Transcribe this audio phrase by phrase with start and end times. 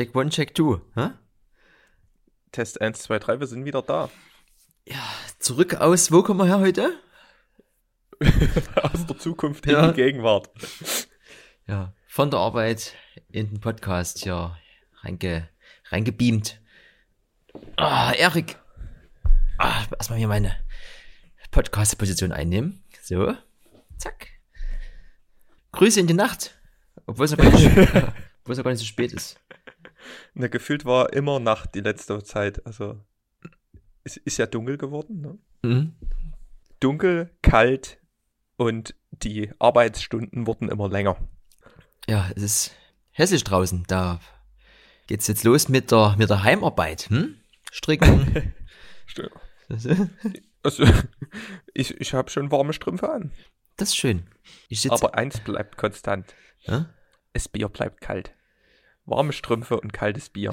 [0.00, 0.80] Check one, check two.
[0.94, 1.10] Hä?
[2.52, 4.08] Test 1, 2, 3, wir sind wieder da.
[4.86, 5.02] Ja,
[5.38, 6.98] zurück aus, wo kommen wir her heute?
[8.82, 9.88] Aus der Zukunft in Ja.
[9.88, 10.48] die Gegenwart.
[11.66, 12.94] Ja, von der Arbeit
[13.28, 14.56] in den Podcast hier
[15.02, 15.50] reinge,
[15.90, 16.62] reingebeamt.
[17.76, 18.56] Ah, Erik.
[19.58, 20.56] Ah, erstmal hier meine
[21.50, 22.82] Podcast-Position einnehmen.
[23.02, 23.36] So.
[23.98, 24.28] Zack.
[25.72, 26.58] Grüße in die Nacht.
[27.04, 27.66] Obwohl es ja gar nicht,
[28.40, 29.38] obwohl es ja gar nicht so spät ist.
[30.34, 32.64] Na, gefühlt war immer Nacht die letzte Zeit.
[32.66, 33.00] Also,
[34.04, 35.20] es ist ja dunkel geworden.
[35.20, 35.38] Ne?
[35.62, 35.94] Mhm.
[36.80, 37.98] Dunkel, kalt
[38.56, 41.16] und die Arbeitsstunden wurden immer länger.
[42.08, 42.76] Ja, es ist
[43.10, 43.84] hässlich draußen.
[43.86, 44.20] Da
[45.06, 47.08] geht's jetzt los mit der, mit der Heimarbeit.
[47.10, 47.36] Hm?
[47.70, 48.54] Stricken.
[50.62, 50.84] Also,
[51.72, 53.30] ich, ich habe schon warme Strümpfe an.
[53.76, 54.26] Das ist schön.
[54.90, 56.34] Aber eins bleibt konstant.
[56.60, 56.90] Ja?
[57.32, 58.34] Das Bier bleibt kalt.
[59.10, 60.52] Warme Strümpfe und kaltes Bier.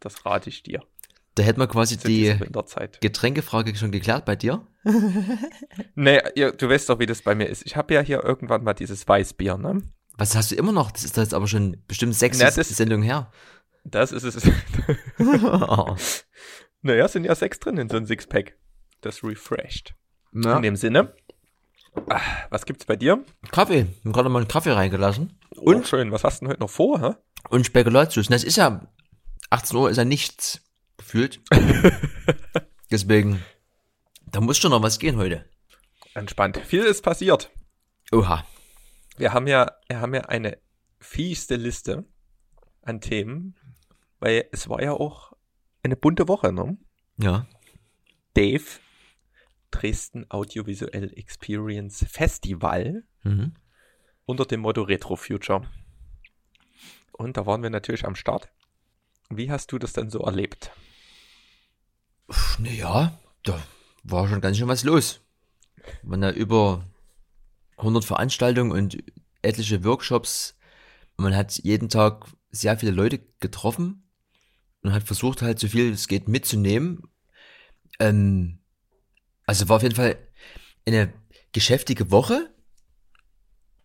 [0.00, 0.82] Das rate ich dir.
[1.34, 2.34] Da hätten wir quasi Zu die.
[3.00, 4.66] Getränkefrage schon geklärt bei dir.
[5.94, 7.66] Nee, ihr, du weißt doch, wie das bei mir ist.
[7.66, 9.82] Ich habe ja hier irgendwann mal dieses Weißbier, ne?
[10.16, 10.90] Was hast du immer noch?
[10.90, 13.30] Das ist jetzt aber schon bestimmt sechs Na, das- Sendungen her.
[13.84, 14.42] Das ist es.
[16.82, 18.56] naja, sind ja sechs drin in so ein Sixpack.
[19.00, 19.94] Das refreshed.
[20.32, 20.56] ja.
[20.56, 21.14] In dem Sinne.
[22.08, 23.24] Ah, was gibt's bei dir?
[23.50, 23.86] Kaffee.
[23.86, 25.38] Wir haben gerade mal einen Kaffee reingelassen.
[25.56, 27.14] Und Und, schön, was hast du denn heute noch vor, hä?
[27.50, 28.28] Und Spekulatius.
[28.28, 28.86] Das ist ja,
[29.50, 30.60] 18 Uhr ist ja nichts
[30.96, 31.40] gefühlt.
[32.90, 33.42] Deswegen,
[34.26, 35.44] da muss schon noch was gehen heute.
[36.14, 36.56] Entspannt.
[36.58, 37.50] Viel ist passiert.
[38.12, 38.44] Oha.
[39.16, 40.58] Wir haben ja, wir haben ja eine
[41.00, 42.04] fieste Liste
[42.82, 43.54] an Themen,
[44.20, 45.32] weil es war ja auch
[45.82, 46.76] eine bunte Woche, ne?
[47.18, 47.46] Ja.
[48.34, 48.64] Dave,
[49.70, 53.54] Dresden Audiovisuell Experience Festival Mhm.
[54.24, 55.68] unter dem Motto Retro Future.
[57.18, 58.48] Und da waren wir natürlich am Start.
[59.28, 60.70] Wie hast du das denn so erlebt?
[62.58, 63.60] Naja, da
[64.04, 65.20] war schon ganz schön was los.
[66.02, 66.84] Man ja über
[67.76, 69.02] 100 Veranstaltungen und
[69.42, 70.56] etliche Workshops.
[71.16, 74.08] Man hat jeden Tag sehr viele Leute getroffen
[74.82, 77.02] und hat versucht halt so viel es geht mitzunehmen.
[77.98, 78.60] Ähm,
[79.44, 80.16] also war auf jeden Fall
[80.86, 81.12] eine
[81.52, 82.54] geschäftige Woche.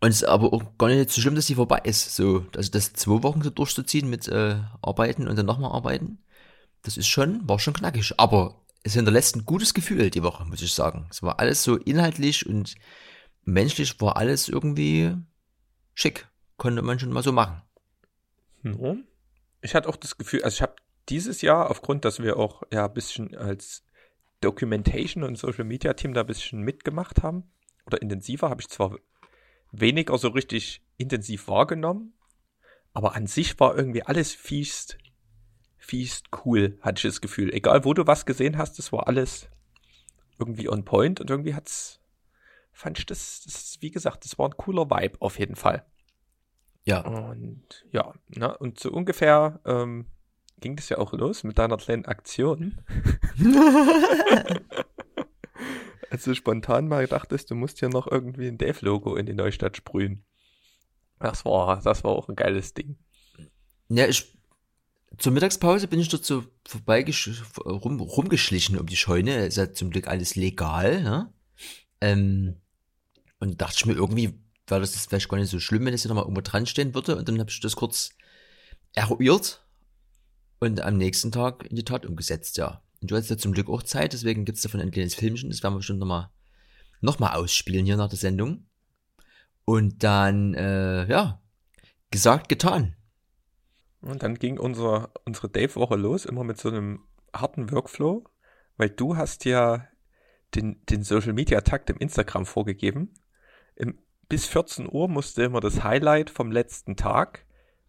[0.04, 2.14] Und es ist aber auch gar nicht so schlimm, dass die vorbei ist.
[2.14, 6.18] So, also das zwei Wochen so durchzuziehen mit äh, Arbeiten und dann nochmal arbeiten.
[6.82, 8.12] Das ist schon, war schon knackig.
[8.18, 11.06] Aber es hinterlässt ein gutes Gefühl die Woche, muss ich sagen.
[11.10, 12.74] Es war alles so inhaltlich und
[13.44, 15.16] menschlich war alles irgendwie
[15.94, 16.28] schick.
[16.58, 17.62] Konnte man schon mal so machen.
[18.62, 18.96] Ja.
[19.62, 20.76] Ich hatte auch das Gefühl, also ich habe
[21.08, 23.84] dieses Jahr, aufgrund, dass wir auch ja ein bisschen als
[24.42, 27.44] Documentation und Social Media Team da ein bisschen mitgemacht haben,
[27.86, 28.98] oder intensiver, habe ich zwar
[29.80, 32.14] weniger so richtig intensiv wahrgenommen,
[32.92, 34.98] aber an sich war irgendwie alles fiest,
[35.76, 37.52] fiest cool, hatte ich das Gefühl.
[37.52, 39.48] Egal, wo du was gesehen hast, das war alles
[40.38, 42.00] irgendwie on point und irgendwie hat's,
[42.72, 45.84] fand ich das, das wie gesagt, das war ein cooler Vibe auf jeden Fall.
[46.84, 50.06] Ja, Und ja, ne, und so ungefähr ähm,
[50.60, 52.78] ging das ja auch los mit deiner kleinen Aktion.
[56.14, 59.76] Als du spontan mal dachtest, du musst ja noch irgendwie ein Dave-Logo in die Neustadt
[59.76, 60.24] sprühen.
[61.18, 62.96] Das war, das war auch ein geiles Ding.
[63.88, 64.32] ja ich,
[65.18, 69.44] zur Mittagspause bin ich dort so vorbeigesch rum, rumgeschlichen um die Scheune.
[69.46, 71.32] Ist ja zum Glück alles legal, ne?
[72.00, 72.60] Ähm,
[73.40, 74.38] und dachte ich mir irgendwie,
[74.68, 77.16] wäre das vielleicht gar nicht so schlimm, wenn es hier nochmal irgendwo dran stehen würde.
[77.16, 78.10] Und dann habe ich das kurz
[78.92, 79.66] eruiert
[80.60, 82.84] und am nächsten Tag in die Tat umgesetzt, ja.
[83.04, 85.62] Und du hast ja zum Glück auch Zeit, deswegen gibt's davon ein kleines Filmchen, das
[85.62, 86.30] werden wir bestimmt nochmal
[87.02, 88.64] noch mal ausspielen hier nach der Sendung.
[89.66, 91.42] Und dann, äh, ja,
[92.10, 92.96] gesagt, getan.
[94.00, 98.24] Und dann ging unser, unsere Dave-Woche los, immer mit so einem harten Workflow,
[98.78, 99.86] weil du hast ja
[100.54, 103.12] den, den Social-Media-Takt im Instagram vorgegeben.
[103.76, 103.98] Im,
[104.30, 107.44] bis 14 Uhr musste immer das Highlight vom letzten Tag,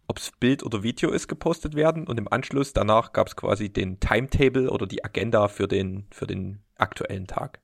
[0.08, 3.70] ob es Bild oder Video ist, gepostet werden und im Anschluss danach gab es quasi
[3.70, 7.60] den Timetable oder die Agenda für den, für den aktuellen Tag.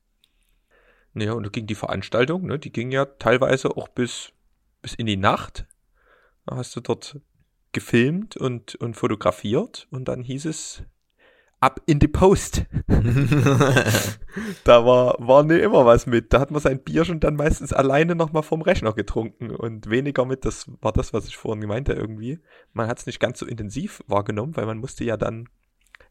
[1.15, 4.33] Naja, und da ging die Veranstaltung, ne, die ging ja teilweise auch bis,
[4.81, 5.67] bis in die Nacht.
[6.47, 7.21] Da hast du dort
[7.73, 10.83] gefilmt und, und fotografiert und dann hieß es
[11.63, 12.67] ab in die Post.
[14.65, 16.33] da war, war nicht immer was mit.
[16.33, 20.25] Da hat man sein Bier schon dann meistens alleine nochmal vom Rechner getrunken und weniger
[20.25, 22.41] mit, das war das, was ich vorhin gemeinte irgendwie.
[22.73, 25.49] Man hat es nicht ganz so intensiv wahrgenommen, weil man musste ja dann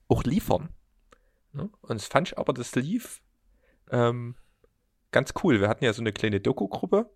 [0.08, 0.70] auch liefern.
[1.52, 1.70] Ne?
[1.82, 3.22] Und es fand ich aber, das lief
[3.92, 4.36] ähm,
[5.12, 5.60] ganz cool.
[5.60, 7.10] Wir hatten ja so eine kleine Doku-Gruppe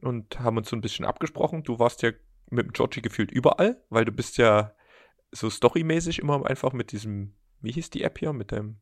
[0.00, 1.64] und haben uns so ein bisschen abgesprochen.
[1.64, 2.12] Du warst ja
[2.48, 4.72] mit dem Georgie gefühlt überall, weil du bist ja
[5.32, 8.76] so storymäßig immer einfach mit diesem, wie hieß die App hier, mit dem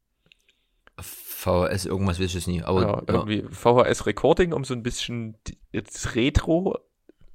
[1.01, 2.63] VHS, irgendwas weiß ich jetzt nie.
[2.63, 3.51] Aber, ja, irgendwie ja.
[3.51, 5.37] VHS Recording, um so ein bisschen
[5.73, 6.79] jetzt Retro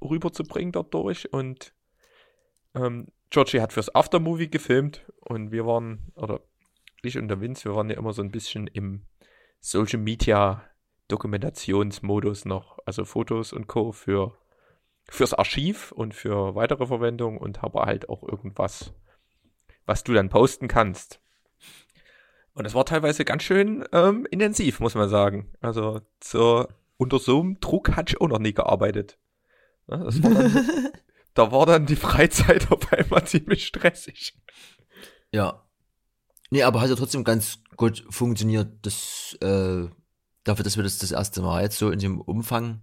[0.02, 1.32] rüberzubringen dort durch.
[1.32, 1.74] Und
[2.74, 6.40] ähm, Georgie hat fürs Aftermovie gefilmt und wir waren, oder
[7.02, 9.06] ich und der Vince, wir waren ja immer so ein bisschen im
[9.60, 10.64] Social Media
[11.08, 13.92] Dokumentationsmodus noch, also Fotos und Co.
[13.92, 14.36] für
[15.10, 18.94] fürs Archiv und für weitere Verwendung und habe halt auch irgendwas,
[19.84, 21.20] was du dann posten kannst.
[22.54, 25.52] Und es war teilweise ganz schön ähm, intensiv, muss man sagen.
[25.60, 26.66] Also so,
[26.96, 29.18] unter so einem Druck hatte ich auch noch nie gearbeitet.
[29.88, 30.66] Ja, das war dann,
[31.34, 34.36] da war dann die Freizeit auf einmal ziemlich stressig.
[35.32, 35.66] Ja.
[36.50, 38.68] Nee, aber hat ja trotzdem ganz gut funktioniert.
[38.82, 39.88] Das, äh,
[40.44, 42.82] dafür, dass wir das das erste Mal jetzt so in dem Umfang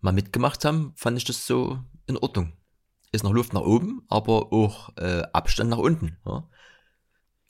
[0.00, 2.52] mal mitgemacht haben, fand ich das so in Ordnung.
[3.12, 6.16] Ist noch Luft nach oben, aber auch äh, Abstand nach unten.
[6.24, 6.48] Ja?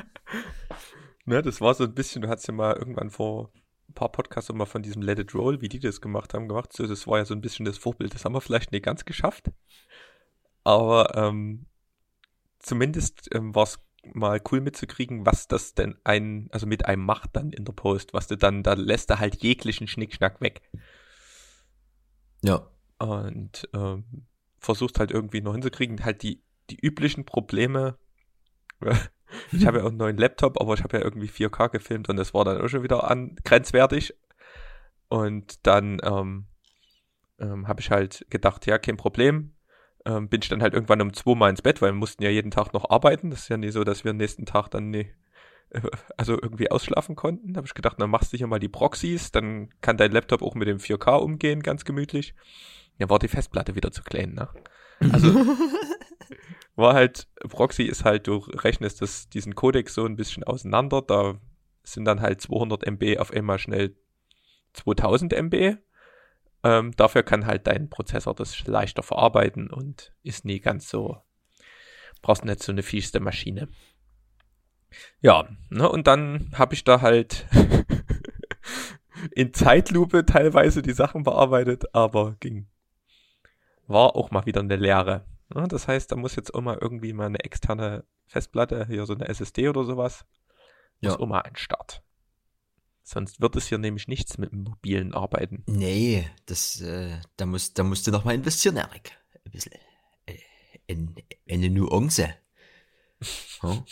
[1.26, 3.52] ne, das war so ein bisschen, du hast ja mal irgendwann vor
[3.90, 6.74] ein paar Podcasts mal von diesem Let It Roll, wie die das gemacht haben, gemacht.
[6.74, 8.14] So, das war ja so ein bisschen das Vorbild.
[8.14, 9.52] Das haben wir vielleicht nicht ganz geschafft.
[10.64, 11.66] Aber ähm,
[12.60, 17.36] zumindest ähm, war es mal cool mitzukriegen, was das denn ein, also mit einem macht
[17.36, 20.62] dann in der Post, was du dann, da lässt er halt jeglichen Schnickschnack weg.
[22.44, 22.68] Ja.
[23.00, 24.28] Und ähm,
[24.60, 27.98] versucht halt irgendwie noch hinzukriegen, halt die, die üblichen Probleme.
[29.52, 32.18] ich habe ja auch einen neuen Laptop, aber ich habe ja irgendwie 4K gefilmt und
[32.18, 34.14] das war dann auch schon wieder an, grenzwertig.
[35.10, 36.46] Und dann ähm,
[37.40, 39.54] ähm, habe ich halt gedacht, ja, kein Problem.
[40.06, 42.30] Ähm, bin ich dann halt irgendwann um zwei Mal ins Bett, weil wir mussten ja
[42.30, 43.32] jeden Tag noch arbeiten.
[43.32, 45.12] Das ist ja nicht so, dass wir nächsten Tag dann nie,
[46.18, 47.58] also irgendwie ausschlafen konnten.
[47.58, 50.56] Habe ich gedacht, dann machst du hier mal die Proxys, dann kann dein Laptop auch
[50.56, 52.34] mit dem 4K umgehen, ganz gemütlich.
[52.98, 54.50] Ja, war die Festplatte wieder zu klein, ne?
[55.00, 55.34] Also
[56.76, 61.40] war halt, Proxy ist halt, du rechnest das, diesen Codec so ein bisschen auseinander, da
[61.84, 63.96] sind dann halt 200 MB auf einmal schnell
[64.74, 65.78] 2000 MB.
[66.64, 71.18] Ähm, dafür kann halt dein Prozessor das leichter verarbeiten und ist nie ganz so,
[72.22, 73.70] brauchst nicht so eine fieste Maschine.
[75.22, 77.48] Ja, ne, und dann habe ich da halt
[79.36, 82.68] in Zeitlupe teilweise die Sachen bearbeitet, aber ging.
[83.90, 85.26] War auch mal wieder eine Lehre.
[85.54, 89.16] Ne, das heißt, da muss jetzt auch mal irgendwie mal eine externe Festplatte, hier so
[89.16, 90.26] eine SSD oder sowas,
[91.02, 91.20] muss ja.
[91.20, 92.04] auch mal ein Start.
[93.02, 95.64] Sonst wird es hier nämlich nichts mit dem mobilen Arbeiten.
[95.66, 99.18] Nee, das, äh, da, muss, da musst du noch mal investieren, Erik.
[99.44, 99.74] Ein bisschen.
[100.28, 100.38] Äh,
[100.86, 101.16] in,
[101.46, 102.30] in eine Nuance.
[103.62, 103.84] Hm?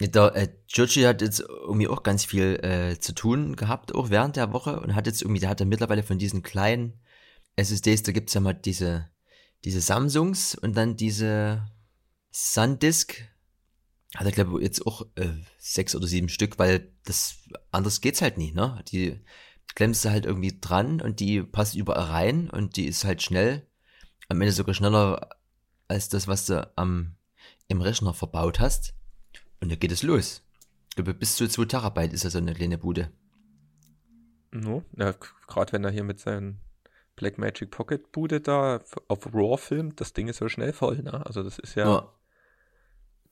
[0.00, 4.36] Der äh, Giorgi hat jetzt irgendwie auch ganz viel äh, zu tun gehabt, auch während
[4.36, 7.01] der Woche und hat jetzt irgendwie, der hat er mittlerweile von diesen kleinen
[7.56, 9.08] SSDs, da gibt's ja mal diese,
[9.64, 11.66] diese Samsungs und dann diese
[12.30, 13.28] SanDisk.
[14.14, 15.28] Hat er, glaube ich, jetzt auch äh,
[15.58, 17.36] sechs oder sieben Stück, weil das
[17.70, 18.82] anders geht's halt nie, ne?
[18.88, 19.20] Die
[19.74, 23.66] klemmst du halt irgendwie dran und die passt überall rein und die ist halt schnell,
[24.28, 25.30] am Ende sogar schneller
[25.88, 27.16] als das, was du am,
[27.68, 28.94] im Rechner verbaut hast.
[29.60, 30.42] Und da geht es los.
[30.90, 33.10] Ich glaube, bis zu 2 Terabyte ist ja so eine kleine Bude.
[34.50, 35.14] No, ja,
[35.46, 36.60] gerade wenn er hier mit seinen
[37.16, 41.24] Blackmagic Pocket Bude da auf RAW filmt, das Ding ist so schnell voll, ne?
[41.26, 42.12] Also das ist ja, ja.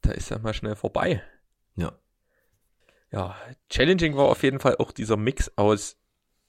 [0.03, 1.23] da ist ja mal schnell vorbei.
[1.77, 1.93] Ja.
[3.11, 3.37] Ja,
[3.69, 5.99] challenging war auf jeden Fall auch dieser Mix aus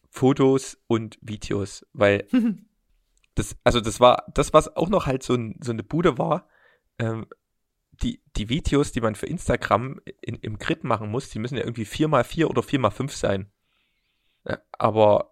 [0.10, 2.28] Fotos und Videos, weil
[3.36, 6.48] das, also das war, das was auch noch halt so, ein, so eine Bude war,
[7.00, 7.28] ähm,
[8.04, 11.64] die, die Videos, die man für Instagram in, im Grid machen muss, die müssen ja
[11.64, 13.52] irgendwie 4x4 oder 4x5 sein.
[14.72, 15.31] Aber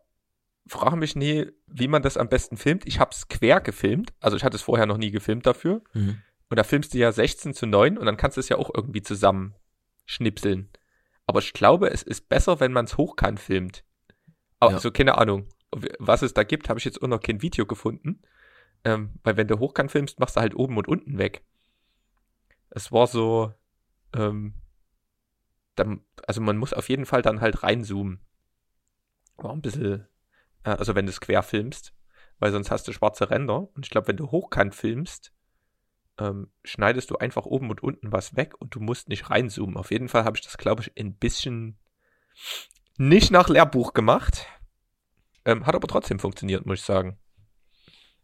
[0.71, 2.85] frage mich nie, wie man das am besten filmt.
[2.85, 5.81] Ich habe es quer gefilmt, also ich hatte es vorher noch nie gefilmt dafür.
[5.93, 6.21] Mhm.
[6.49, 8.71] Und da filmst du ja 16 zu 9 und dann kannst du es ja auch
[8.73, 9.55] irgendwie zusammen
[10.05, 10.69] schnipseln.
[11.27, 13.83] Aber ich glaube, es ist besser, wenn man es hochkant filmt.
[14.59, 14.91] Also ja.
[14.91, 15.47] keine Ahnung,
[15.99, 18.21] was es da gibt, habe ich jetzt auch noch kein Video gefunden.
[18.83, 21.43] Ähm, weil wenn du hochkant filmst, machst du halt oben und unten weg
[22.69, 23.53] es war so,
[24.13, 24.53] ähm,
[25.75, 28.19] dann, also man muss auf jeden Fall dann halt reinzoomen.
[29.37, 30.07] War ein bisschen,
[30.75, 31.93] also wenn du es quer filmst,
[32.39, 33.69] weil sonst hast du schwarze Ränder.
[33.75, 35.33] Und ich glaube, wenn du hochkant filmst,
[36.19, 39.77] ähm, schneidest du einfach oben und unten was weg und du musst nicht reinzoomen.
[39.77, 41.77] Auf jeden Fall habe ich das, glaube ich, ein bisschen
[42.97, 44.45] nicht nach Lehrbuch gemacht.
[45.45, 47.17] Ähm, hat aber trotzdem funktioniert, muss ich sagen.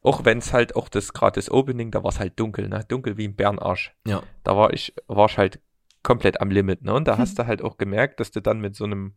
[0.02, 2.86] Auch wenn es halt auch das gerade das Opening, da war es halt dunkel, ne?
[2.88, 3.96] Dunkel wie ein Bärenarsch.
[4.06, 4.22] Ja.
[4.44, 5.62] Da war ich, war ich halt
[6.04, 6.94] komplett am Limit, ne?
[6.94, 7.20] Und da hm.
[7.20, 9.16] hast du halt auch gemerkt, dass du dann mit so einem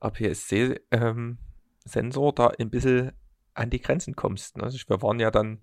[0.00, 1.38] APS-C-Sensor ähm,
[1.84, 3.12] da ein bisschen
[3.54, 4.56] an die Grenzen kommst.
[4.56, 4.64] Ne?
[4.64, 5.62] Also wir waren ja dann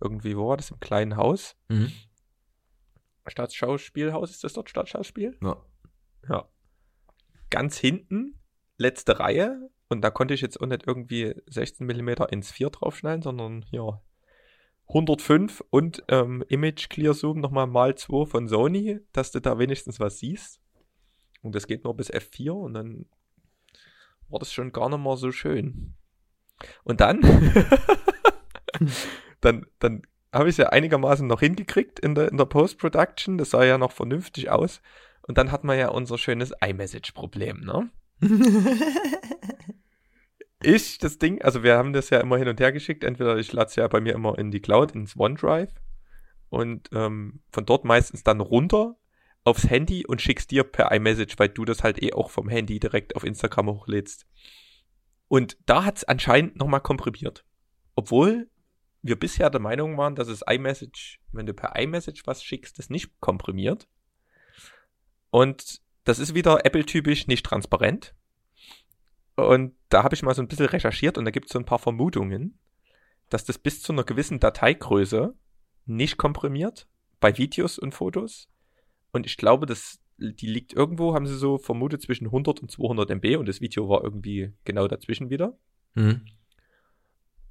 [0.00, 0.70] Irgendwie, wo war das?
[0.70, 1.56] Im kleinen Haus.
[1.68, 1.92] Mhm.
[3.26, 5.38] Staatsschauspielhaus, ist das dort Staatsschauspiel?
[5.40, 5.64] Ja.
[6.28, 6.48] Ja.
[7.50, 8.40] Ganz hinten,
[8.78, 9.70] letzte Reihe.
[9.88, 14.02] Und da konnte ich jetzt auch nicht irgendwie 16 mm ins 4 draufschneiden, sondern hier
[14.88, 20.00] 105 und ähm, Image Clear Zoom nochmal mal 2 von Sony, dass du da wenigstens
[20.00, 20.60] was siehst.
[21.42, 23.06] Und das geht nur bis F4 und dann
[24.32, 25.94] war das schon gar nicht mal so schön.
[26.84, 27.20] Und dann,
[29.40, 33.38] dann, dann habe ich es ja einigermaßen noch hingekriegt in der, in der Post-Production.
[33.38, 34.80] Das sah ja noch vernünftig aus.
[35.22, 37.90] Und dann hat man ja unser schönes iMessage-Problem, ne?
[40.62, 43.04] ich das Ding, also wir haben das ja immer hin und her geschickt.
[43.04, 45.72] Entweder ich lade es ja bei mir immer in die Cloud, ins OneDrive
[46.48, 48.96] und ähm, von dort meistens dann runter
[49.44, 52.78] aufs Handy und schickst dir per iMessage, weil du das halt eh auch vom Handy
[52.78, 54.26] direkt auf Instagram hochlädst.
[55.28, 57.44] Und da hat es anscheinend nochmal komprimiert.
[57.94, 58.50] Obwohl
[59.02, 62.88] wir bisher der Meinung waren, dass es iMessage, wenn du per iMessage was schickst, das
[62.88, 63.88] nicht komprimiert.
[65.30, 68.14] Und das ist wieder Apple-typisch nicht transparent.
[69.34, 71.64] Und da habe ich mal so ein bisschen recherchiert und da gibt es so ein
[71.64, 72.58] paar Vermutungen,
[73.28, 75.34] dass das bis zu einer gewissen Dateigröße
[75.86, 76.86] nicht komprimiert
[77.18, 78.48] bei Videos und Fotos.
[79.12, 83.10] Und ich glaube, das, die liegt irgendwo, haben sie so vermutet, zwischen 100 und 200
[83.10, 85.56] MB und das Video war irgendwie genau dazwischen wieder.
[85.94, 86.22] Mhm.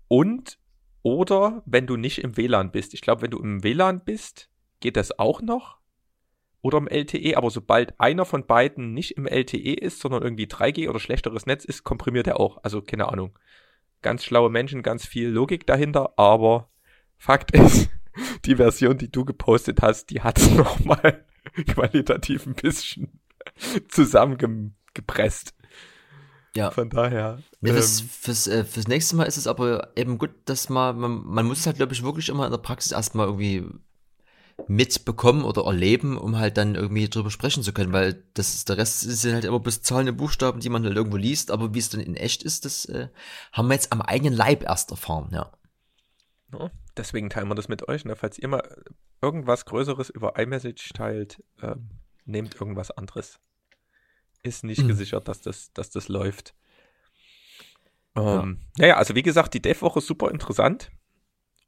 [0.07, 0.59] Und
[1.03, 2.93] oder wenn du nicht im WLAN bist.
[2.93, 4.49] Ich glaube, wenn du im WLAN bist,
[4.79, 5.79] geht das auch noch.
[6.61, 10.89] Oder im LTE, aber sobald einer von beiden nicht im LTE ist, sondern irgendwie 3G
[10.89, 12.59] oder schlechteres Netz ist, komprimiert er auch.
[12.63, 13.37] Also keine Ahnung.
[14.03, 16.69] Ganz schlaue Menschen, ganz viel Logik dahinter, aber
[17.17, 17.89] Fakt ist,
[18.45, 21.25] die Version, die du gepostet hast, die hat es nochmal
[21.67, 23.19] qualitativ ein bisschen
[23.89, 25.53] zusammengepresst.
[26.55, 26.71] Ja.
[26.71, 27.39] Von daher.
[27.61, 30.97] Ja, fürs, ähm, fürs, äh, fürs nächste Mal ist es aber eben gut, dass man,
[30.99, 33.65] man, man muss es halt, glaube ich, wirklich immer in der Praxis erstmal irgendwie
[34.67, 38.77] mitbekommen oder erleben, um halt dann irgendwie drüber sprechen zu können, weil das ist, der
[38.77, 41.79] Rest sind halt immer bis Zahlen und Buchstaben, die man halt irgendwo liest, aber wie
[41.79, 43.07] es dann in echt ist, das äh,
[43.53, 45.51] haben wir jetzt am eigenen Leib erst erfahren, ja.
[46.53, 48.05] ja, deswegen teilen wir das mit euch.
[48.05, 48.15] Ne?
[48.15, 48.63] Falls ihr mal
[49.21, 51.89] irgendwas Größeres über iMessage teilt, ähm,
[52.25, 53.39] nehmt irgendwas anderes.
[54.43, 54.87] Ist nicht Mhm.
[54.87, 56.53] gesichert, dass das, dass das läuft.
[58.15, 60.91] Ähm, Naja, also wie gesagt, die Dev-Woche ist super interessant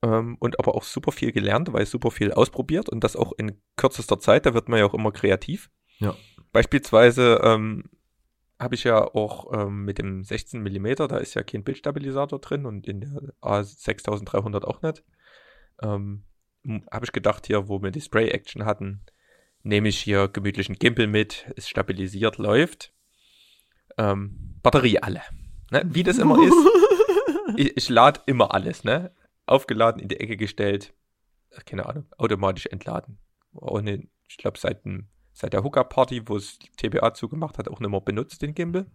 [0.01, 3.61] ähm, und aber auch super viel gelernt, weil super viel ausprobiert und das auch in
[3.77, 4.45] kürzester Zeit.
[4.45, 5.69] Da wird man ja auch immer kreativ.
[5.99, 6.15] Ja.
[6.51, 7.89] Beispielsweise ähm,
[8.63, 12.65] habe ich ja auch ähm, mit dem 16 mm, da ist ja kein Bildstabilisator drin
[12.65, 15.03] und in der A6300 auch nicht.
[15.81, 16.23] Ähm,
[16.91, 19.01] habe ich gedacht, hier, wo wir die Spray-Action hatten,
[19.63, 22.93] nehme ich hier gemütlichen Gimbal mit, ist stabilisiert, läuft.
[23.97, 25.21] Ähm, Batterie alle.
[25.71, 25.83] Ne?
[25.85, 26.55] Wie das immer ist,
[27.57, 29.13] ich, ich lade immer alles, ne?
[29.45, 30.93] Aufgeladen, in die Ecke gestellt,
[31.51, 33.19] äh, keine Ahnung, automatisch entladen.
[33.53, 35.09] Ohne, ich glaube, seit, dem-
[35.43, 38.85] seit der Hookup-Party, wo es TBA zugemacht hat, auch nicht mehr benutzt, den Gimbal.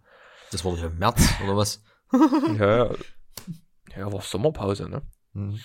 [0.51, 1.83] Das war ja im März oder was?
[2.57, 2.95] Ja, ja.
[3.95, 5.03] ja, war Sommerpause, ne?
[5.33, 5.59] Mhm.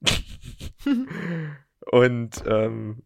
[1.90, 3.02] Und ähm,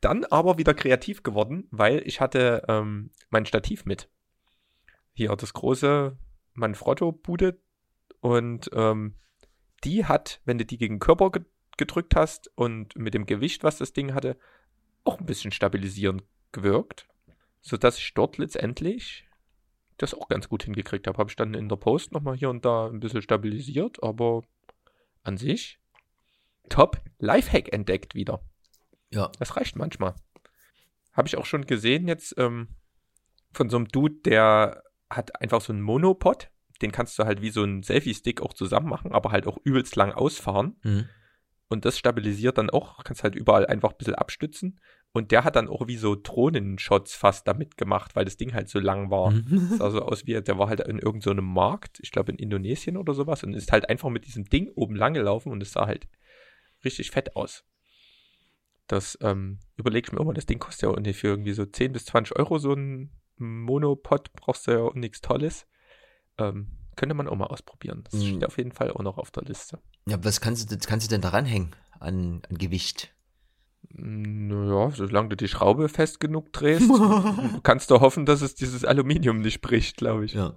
[0.00, 4.08] dann aber wieder kreativ geworden, weil ich hatte ähm, mein Stativ mit.
[5.12, 6.16] Hier das große
[6.54, 7.60] Manfrotto-Bude.
[8.20, 9.16] Und ähm,
[9.84, 11.44] die hat, wenn du die gegen den Körper ge
[11.76, 14.38] gedrückt hast und mit dem Gewicht, was das Ding hatte,
[15.04, 17.06] auch ein bisschen stabilisierend gewirkt.
[17.60, 19.26] Sodass ich dort letztendlich
[19.96, 21.18] das auch ganz gut hingekriegt habe.
[21.18, 24.42] Habe ich dann in der Post nochmal hier und da ein bisschen stabilisiert, aber
[25.22, 25.78] an sich
[26.68, 28.40] top Lifehack entdeckt wieder.
[29.10, 29.30] Ja.
[29.38, 30.14] Das reicht manchmal.
[31.12, 32.68] Habe ich auch schon gesehen jetzt ähm,
[33.52, 36.50] von so einem Dude, der hat einfach so einen Monopod.
[36.82, 39.94] Den kannst du halt wie so einen Selfie-Stick auch zusammen machen, aber halt auch übelst
[39.94, 40.76] lang ausfahren.
[40.82, 41.08] Mhm.
[41.68, 44.80] Und das stabilisiert dann auch, kannst halt überall einfach ein bisschen abstützen.
[45.12, 48.68] Und der hat dann auch wie so Drohnenshots fast damit gemacht, weil das Ding halt
[48.68, 49.30] so lang war.
[49.30, 49.76] Mhm.
[49.78, 52.38] Sah so aus wie, der war halt in irgendeinem so einem Markt, ich glaube in
[52.38, 55.72] Indonesien oder sowas, und ist halt einfach mit diesem Ding oben lang gelaufen und es
[55.72, 56.08] sah halt
[56.84, 57.64] richtig fett aus.
[58.86, 62.04] Das ähm, überlege ich mir immer, das Ding kostet ja für irgendwie so 10 bis
[62.06, 65.66] 20 Euro so ein Monopod, brauchst du ja auch nichts Tolles.
[66.38, 68.04] Ähm, könnte man auch mal ausprobieren.
[68.04, 68.26] Das Mhm.
[68.26, 69.78] steht auf jeden Fall auch noch auf der Liste.
[70.06, 73.14] Ja, was kannst du, kannst du denn da ranhängen an, an Gewicht?
[73.90, 76.88] Naja, solange du die Schraube fest genug drehst,
[77.62, 80.32] kannst du hoffen, dass es dieses Aluminium nicht bricht, glaube ich.
[80.34, 80.56] Ja.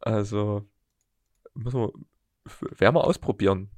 [0.00, 0.66] Also,
[1.54, 1.92] müssen wir,
[2.78, 3.70] werden wir ausprobieren.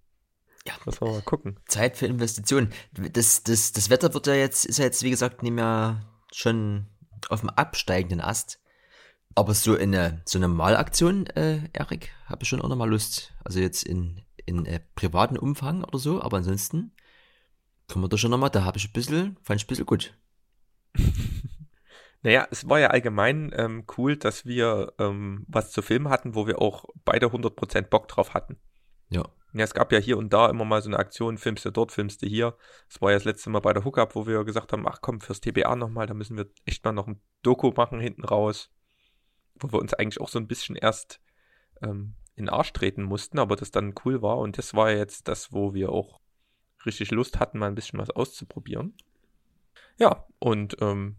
[0.66, 0.75] Ja.
[0.84, 1.58] Müssen wir mal gucken.
[1.66, 2.72] Zeit für Investitionen.
[2.92, 6.86] Das, das, das Wetter wird ja jetzt, ist ja jetzt, wie gesagt, nicht mehr schon
[7.28, 8.60] auf dem absteigenden Ast.
[9.36, 13.32] Aber so eine, so eine Malaktion, äh, Erik, habe ich schon auch noch mal Lust.
[13.44, 16.92] Also jetzt in, in äh, privaten Umfang oder so, aber ansonsten
[17.86, 20.18] können wir da schon nochmal, da habe ich ein bisschen, fand ich ein bisschen gut.
[22.22, 26.48] Naja, es war ja allgemein ähm, cool, dass wir ähm, was zu filmen hatten, wo
[26.48, 28.58] wir auch beide 100% Bock drauf hatten.
[29.10, 29.22] Ja.
[29.52, 31.92] Ja, es gab ja hier und da immer mal so eine Aktion, filmst du dort,
[31.92, 32.56] filmst du hier.
[32.88, 35.20] Das war ja das letzte Mal bei der Hookup, wo wir gesagt haben, ach komm,
[35.20, 38.72] fürs TBA nochmal, da müssen wir echt mal noch ein Doku machen hinten raus.
[39.60, 41.20] Wo wir uns eigentlich auch so ein bisschen erst
[41.82, 44.38] ähm, in den Arsch treten mussten, aber das dann cool war.
[44.38, 46.20] Und das war jetzt das, wo wir auch
[46.84, 48.94] richtig Lust hatten, mal ein bisschen was auszuprobieren.
[49.98, 51.16] Ja, und ähm,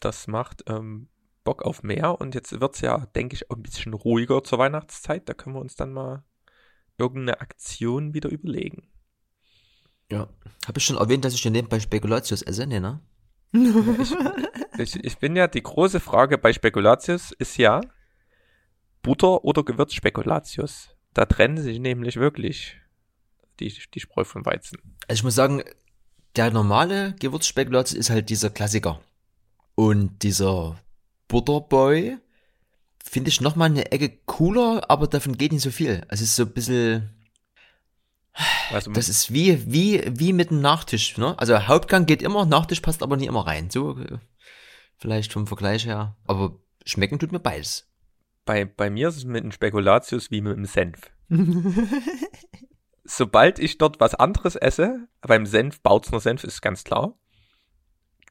[0.00, 1.08] das macht ähm,
[1.44, 2.20] Bock auf mehr.
[2.20, 5.28] Und jetzt wird's ja, denke ich, auch ein bisschen ruhiger zur Weihnachtszeit.
[5.28, 6.24] Da können wir uns dann mal
[6.98, 8.88] irgendeine Aktion wieder überlegen.
[10.10, 10.28] Ja.
[10.66, 12.66] Habe ich schon erwähnt, dass ich hier nebenbei Spekulatius esse?
[12.66, 13.00] Ne?
[14.78, 17.80] Ich, ich bin ja, die große Frage bei Spekulatius ist ja,
[19.02, 20.90] Butter oder Gewürzspekulatius.
[21.14, 22.76] Da trennen sich nämlich wirklich
[23.58, 24.78] die, die Spreu von Weizen.
[25.08, 25.62] Also ich muss sagen,
[26.36, 29.00] der normale Gewürzspekulatius ist halt dieser Klassiker.
[29.74, 30.78] Und dieser
[31.26, 32.18] Butterboy
[33.02, 36.04] finde ich nochmal eine Ecke cooler, aber davon geht nicht so viel.
[36.08, 37.10] Also es ist so ein bisschen,
[38.70, 41.38] Also, das ist wie, wie, wie mit dem Nachtisch, ne?
[41.38, 43.70] Also Hauptgang geht immer, Nachtisch passt aber nie immer rein.
[43.70, 44.18] So, äh,
[44.96, 46.16] vielleicht vom Vergleich her.
[46.26, 47.88] Aber schmecken tut mir beides.
[48.44, 51.10] bei, bei mir ist es mit dem Spekulatius wie mit dem Senf.
[53.04, 57.18] Sobald ich dort was anderes esse, beim Senf, Bautzner Senf ist ganz klar.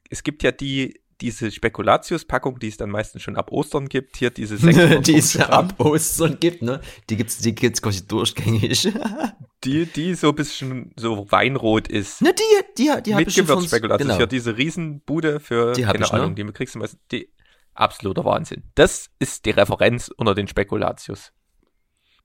[0.10, 4.18] Es gibt ja die, diese Spekulatius-Packung, die es dann meistens schon ab Ostern gibt.
[4.18, 6.82] Hier diese 650 die es ab Ostern gibt, ne?
[7.10, 8.92] Die gibt's, die gibt's quasi durchgängig.
[9.64, 12.22] die, die so ein bisschen so weinrot ist.
[12.22, 12.44] ne, die,
[12.78, 14.08] die, die hab mit ich schon Gewürzspekulatius.
[14.08, 14.18] Genau.
[14.18, 16.20] Hier diese Riesenbude für, Die keine ich, ne?
[16.20, 17.32] Ahnung, die kriegst du meistens, die,
[17.78, 18.64] absoluter Wahnsinn.
[18.76, 21.32] Das ist die Referenz unter den Spekulatius.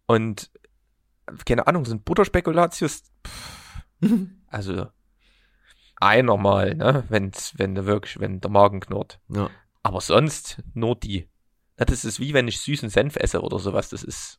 [0.06, 0.50] Und,
[1.46, 3.82] keine Ahnung, ein Butterspekulatius, pff,
[4.48, 4.86] also,
[6.02, 9.20] einer mal, ne, wenn's, wenn der wirklich, wenn der Magen knurrt.
[9.28, 9.50] Ja.
[9.82, 11.28] Aber sonst nur die.
[11.76, 13.88] Das ist wie wenn ich süßen Senf esse oder sowas.
[13.88, 14.38] Das ist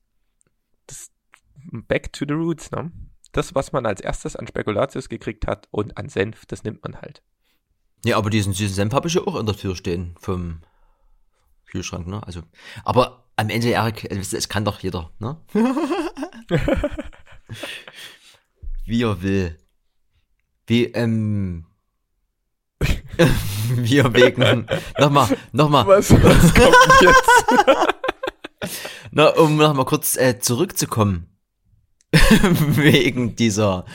[0.87, 1.11] das
[1.71, 2.91] back to the roots, ne?
[3.31, 7.01] Das, was man als erstes an Spekulatius gekriegt hat und an Senf, das nimmt man
[7.01, 7.23] halt.
[8.05, 10.61] Ja, aber diesen süßen Senf habe ich ja auch in der Tür stehen vom
[11.65, 12.21] Kühlschrank, ne?
[12.23, 12.43] Also,
[12.83, 15.41] aber am Ende, Erik, es, es kann doch jeder, ne?
[18.85, 19.57] Wie er will.
[20.65, 21.65] Wie, ähm,
[23.69, 24.65] wir wegen,
[24.99, 27.95] nochmal, nochmal, Was, was kommt jetzt?
[29.11, 31.29] na, um nochmal kurz äh, zurückzukommen.
[32.13, 33.85] wegen dieser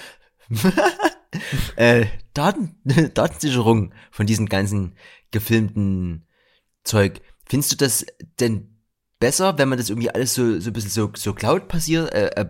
[1.77, 2.77] äh, Daten,
[3.15, 4.97] Datensicherung von diesem ganzen
[5.31, 6.27] gefilmten
[6.85, 7.21] Zeug.
[7.49, 8.07] Findest du das
[8.41, 8.79] denn
[9.21, 12.31] besser, wenn man das irgendwie alles so, so ein bisschen so, so Cloud passiert, äh,
[12.35, 12.47] äh,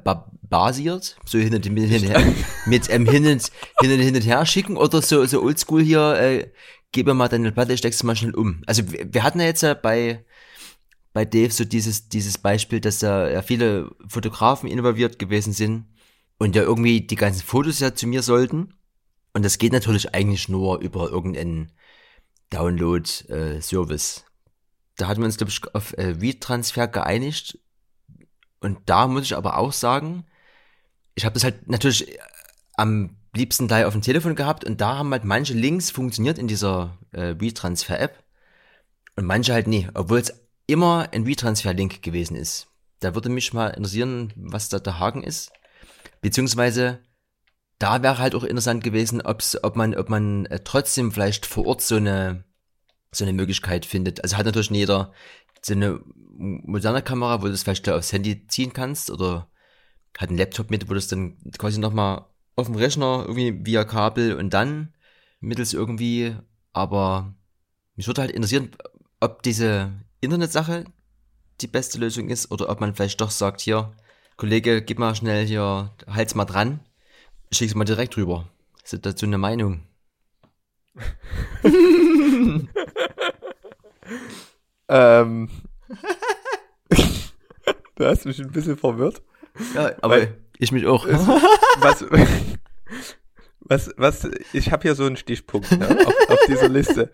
[0.49, 2.35] basiert, so hin und, hin und her,
[2.67, 6.15] mit ähm, hin, und, hin und hin und her schicken oder so, so oldschool hier,
[6.15, 6.51] äh,
[6.93, 8.63] gib mir mal deine Platte, steckst du mal schnell um.
[8.67, 10.25] Also wir, wir hatten ja jetzt ja bei,
[11.13, 15.87] bei Dave so dieses, dieses Beispiel, dass da ja viele Fotografen involviert gewesen sind
[16.39, 18.75] und ja irgendwie die ganzen Fotos ja zu mir sollten.
[19.35, 21.73] Und das geht natürlich eigentlich nur über irgendeinen
[22.51, 24.25] Download-Service.
[24.97, 27.59] da hatten wir uns, glaube ich, auf äh, Read-Transfer geeinigt.
[28.61, 30.25] Und da muss ich aber auch sagen,
[31.19, 32.19] ich habe das halt natürlich äh,
[32.77, 36.47] am liebsten gleich auf dem Telefon gehabt und da haben halt manche Links funktioniert in
[36.47, 38.23] dieser äh, Read-Transfer-App
[39.17, 40.33] und manche halt nie, obwohl es
[40.69, 42.69] immer ein Read-Transfer-Link gewesen ist.
[43.01, 45.51] Da würde mich mal interessieren, was da der Haken ist.
[46.21, 47.01] Beziehungsweise,
[47.81, 51.67] da wäre halt auch interessant gewesen, ob's, ob man, ob man äh, trotzdem vielleicht vor
[51.67, 52.45] Ort so eine,
[53.11, 54.23] so eine Möglichkeit findet.
[54.23, 55.13] Also hat natürlich jeder
[55.63, 56.01] so eine
[56.37, 59.51] moderne Kamera, wo du das vielleicht aufs Handy ziehen kannst oder
[60.17, 62.25] hat einen Laptop mit, wo das dann quasi nochmal
[62.57, 64.95] auf dem Rechner irgendwie via Kabel und dann
[65.41, 66.37] mittels irgendwie,
[66.73, 67.35] aber
[67.95, 68.71] mich würde halt interessieren,
[69.21, 70.85] ob diese Internetsache
[71.61, 73.93] die beste Lösung ist oder ob man vielleicht doch sagt, hier,
[74.37, 76.81] Kollege, gib mal schnell hier, halt's mal dran,
[77.53, 78.49] schick's mal direkt rüber.
[78.85, 79.83] Ist das dazu eine Meinung?
[84.89, 85.51] ähm.
[87.97, 89.23] du hast mich ein bisschen verwirrt.
[89.75, 91.07] Ja, aber Weil- ich mich auch.
[91.79, 92.05] Was,
[93.61, 97.11] was, was, ich habe hier so einen Stichpunkt ne, auf, auf dieser Liste.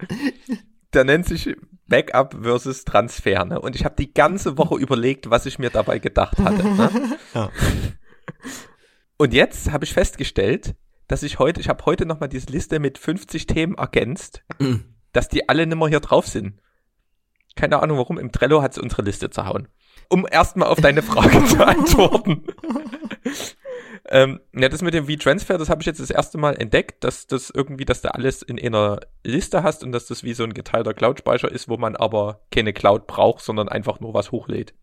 [0.92, 1.54] Der nennt sich
[1.87, 3.44] Backup versus Transfer.
[3.44, 3.61] Ne?
[3.61, 6.62] Und ich habe die ganze Woche überlegt, was ich mir dabei gedacht hatte.
[6.64, 7.18] Ne?
[7.35, 7.50] Ja.
[9.16, 10.74] Und jetzt habe ich festgestellt,
[11.09, 14.85] dass ich heute, ich habe heute nochmal diese Liste mit 50 Themen ergänzt, Mhm.
[15.12, 16.61] dass die alle nimmer hier drauf sind.
[17.57, 19.68] Keine Ahnung warum, im Trello hat sie unsere Liste zerhauen.
[20.08, 22.44] Um erstmal auf deine Frage zu antworten.
[24.08, 27.26] ähm, ja, das mit dem V-Transfer, das habe ich jetzt das erste Mal entdeckt, dass
[27.26, 30.54] das irgendwie, dass du alles in einer Liste hast und dass das wie so ein
[30.54, 34.74] geteilter Cloud-Speicher ist, wo man aber keine Cloud braucht, sondern einfach nur was hochlädt.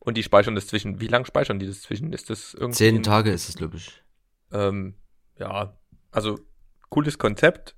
[0.00, 2.12] Und die speichern das zwischen, wie lang speichern die das zwischen?
[2.12, 2.76] Ist das irgendwie?
[2.76, 4.02] Zehn Tage ist es, glaube ich.
[4.52, 4.94] Ähm,
[5.38, 5.76] ja,
[6.10, 6.38] also
[6.88, 7.76] cooles Konzept,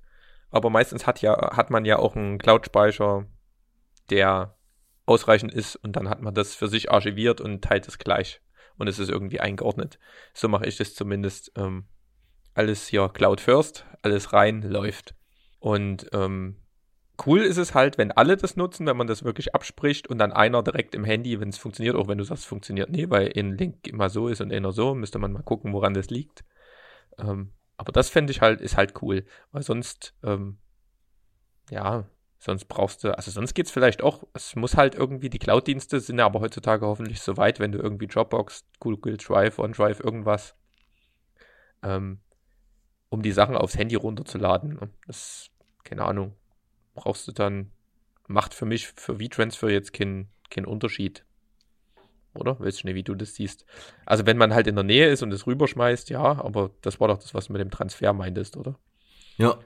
[0.49, 3.25] aber meistens hat ja, hat man ja auch einen Cloud-Speicher,
[4.09, 4.55] der
[5.05, 8.41] ausreichend ist und dann hat man das für sich archiviert und teilt es gleich
[8.77, 9.99] und es ist irgendwie eingeordnet.
[10.33, 11.51] So mache ich das zumindest.
[11.55, 11.85] Ähm,
[12.53, 15.15] alles hier Cloud First, alles rein, läuft.
[15.59, 16.57] Und ähm,
[17.25, 20.33] cool ist es halt, wenn alle das nutzen, wenn man das wirklich abspricht und dann
[20.33, 23.31] einer direkt im Handy, wenn es funktioniert, auch wenn du sagst, es funktioniert nee, weil
[23.37, 26.43] ein Link immer so ist und einer so, müsste man mal gucken, woran das liegt.
[27.17, 30.57] Ähm, aber das fände ich halt, ist halt cool, weil sonst, ähm,
[31.69, 32.05] ja,
[32.43, 36.17] Sonst brauchst du, also sonst geht's vielleicht auch, es muss halt irgendwie, die Cloud-Dienste sind
[36.17, 40.55] ja aber heutzutage hoffentlich so weit, wenn du irgendwie Dropbox, Google Drive, OneDrive, irgendwas,
[41.83, 42.19] ähm,
[43.09, 44.73] um die Sachen aufs Handy runterzuladen.
[44.73, 44.89] Ne?
[45.05, 45.51] Das,
[45.83, 46.33] keine Ahnung,
[46.95, 47.69] brauchst du dann,
[48.25, 51.23] macht für mich, für V-Transfer jetzt keinen kein Unterschied.
[52.33, 52.59] Oder?
[52.59, 53.67] Weißt du nicht, wie du das siehst.
[54.07, 57.07] Also wenn man halt in der Nähe ist und es rüberschmeißt, ja, aber das war
[57.07, 58.79] doch das, was du mit dem Transfer meintest, oder?
[59.37, 59.59] Ja,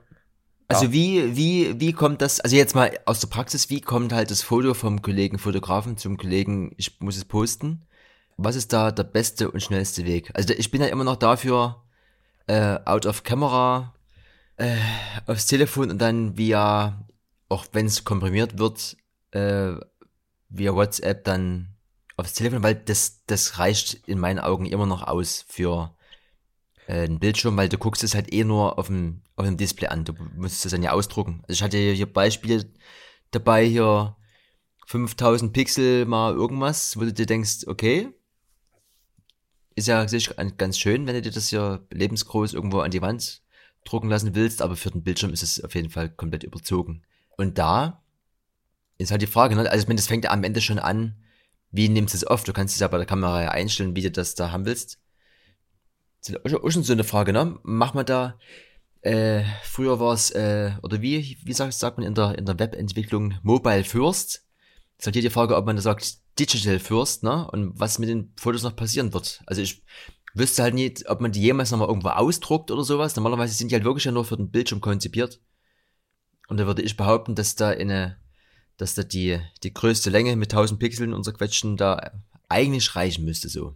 [0.67, 4.31] also wie, wie, wie kommt das, also jetzt mal aus der Praxis, wie kommt halt
[4.31, 7.85] das Foto vom Kollegen Fotografen zum Kollegen, ich muss es posten?
[8.37, 10.31] Was ist da der beste und schnellste Weg?
[10.33, 11.83] Also ich bin ja immer noch dafür,
[12.47, 13.93] äh, out of camera,
[14.57, 14.75] äh,
[15.27, 17.05] aufs Telefon und dann via,
[17.47, 18.97] auch wenn es komprimiert wird,
[19.31, 19.73] äh,
[20.49, 21.75] via WhatsApp dann
[22.17, 25.94] aufs Telefon, weil das, das reicht in meinen Augen immer noch aus für
[26.87, 30.05] ein Bildschirm, weil du guckst es halt eh nur auf dem, auf dem Display an.
[30.05, 31.41] Du musst es dann ja ausdrucken.
[31.43, 32.65] Also ich hatte hier Beispiele
[33.31, 34.15] dabei, hier
[34.87, 38.09] 5000 Pixel mal irgendwas, wo du dir denkst, okay,
[39.75, 43.41] ist ja ganz schön, wenn du dir das hier lebensgroß irgendwo an die Wand
[43.83, 47.03] drucken lassen willst, aber für den Bildschirm ist es auf jeden Fall komplett überzogen.
[47.37, 48.03] Und da
[48.97, 49.69] ist halt die Frage, ne?
[49.69, 51.15] also ich meine, das fängt ja am Ende schon an,
[51.71, 52.43] wie nimmst du es auf?
[52.45, 54.99] Du kannst es ja bei der Kamera ja einstellen, wie du das da haben willst
[56.33, 57.59] auch schon so eine Frage, ne?
[57.63, 58.39] Mach mal da,
[59.01, 62.57] äh, früher war es, äh, oder wie, wie sagt, sagt man in der, in der
[62.57, 64.43] Webentwicklung Mobile First?
[64.97, 67.49] ist halt hier die Frage, ob man da sagt Digital First, ne?
[67.51, 69.41] Und was mit den Fotos noch passieren wird.
[69.45, 69.83] Also ich
[70.33, 73.15] wüsste halt nicht, ob man die jemals nochmal irgendwo ausdruckt oder sowas.
[73.15, 75.39] Normalerweise sind die halt wirklich ja nur für den Bildschirm konzipiert.
[76.47, 78.17] Und da würde ich behaupten, dass da eine,
[78.77, 82.11] dass da die, die größte Länge mit 1000 Pixeln unser Quetschen da
[82.49, 83.75] eigentlich reichen müsste so.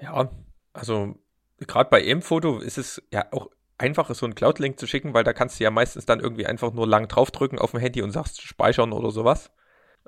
[0.00, 0.30] Ja,
[0.72, 1.18] also
[1.66, 5.32] gerade bei M-Foto ist es ja auch einfacher, so einen Cloud-Link zu schicken, weil da
[5.32, 8.42] kannst du ja meistens dann irgendwie einfach nur lang draufdrücken auf dem Handy und sagst
[8.42, 9.50] speichern oder sowas.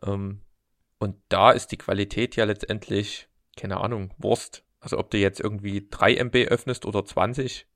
[0.03, 0.43] Ähm,
[0.99, 4.65] und da ist die Qualität ja letztendlich, keine Ahnung, Wurst.
[4.81, 7.67] Also ob du jetzt irgendwie 3 MB öffnest oder 20,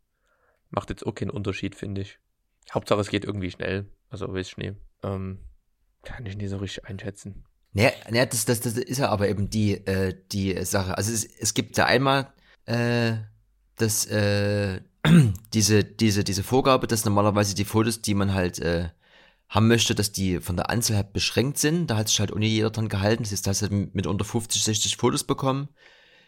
[0.71, 2.19] macht jetzt auch keinen Unterschied, finde ich.
[2.73, 3.87] Hauptsache es geht irgendwie schnell.
[4.09, 4.75] Also weiß nicht.
[5.03, 5.39] Ähm,
[6.03, 7.45] kann ich nicht so richtig einschätzen.
[7.73, 10.97] Naja, naja das, das, das ist ja aber eben die, äh, die Sache.
[10.97, 12.33] Also es, es gibt ja einmal
[12.67, 13.17] äh,
[13.77, 14.81] dass äh,
[15.55, 18.89] diese, diese, diese Vorgabe, dass normalerweise die Fotos, die man halt äh,
[19.49, 21.87] haben möchte, dass die von der Anzahl her beschränkt sind.
[21.87, 23.23] Da hat sich halt nie jeder dran gehalten.
[23.23, 25.69] Das ist, dass halt mit unter 50, 60 Fotos bekommen.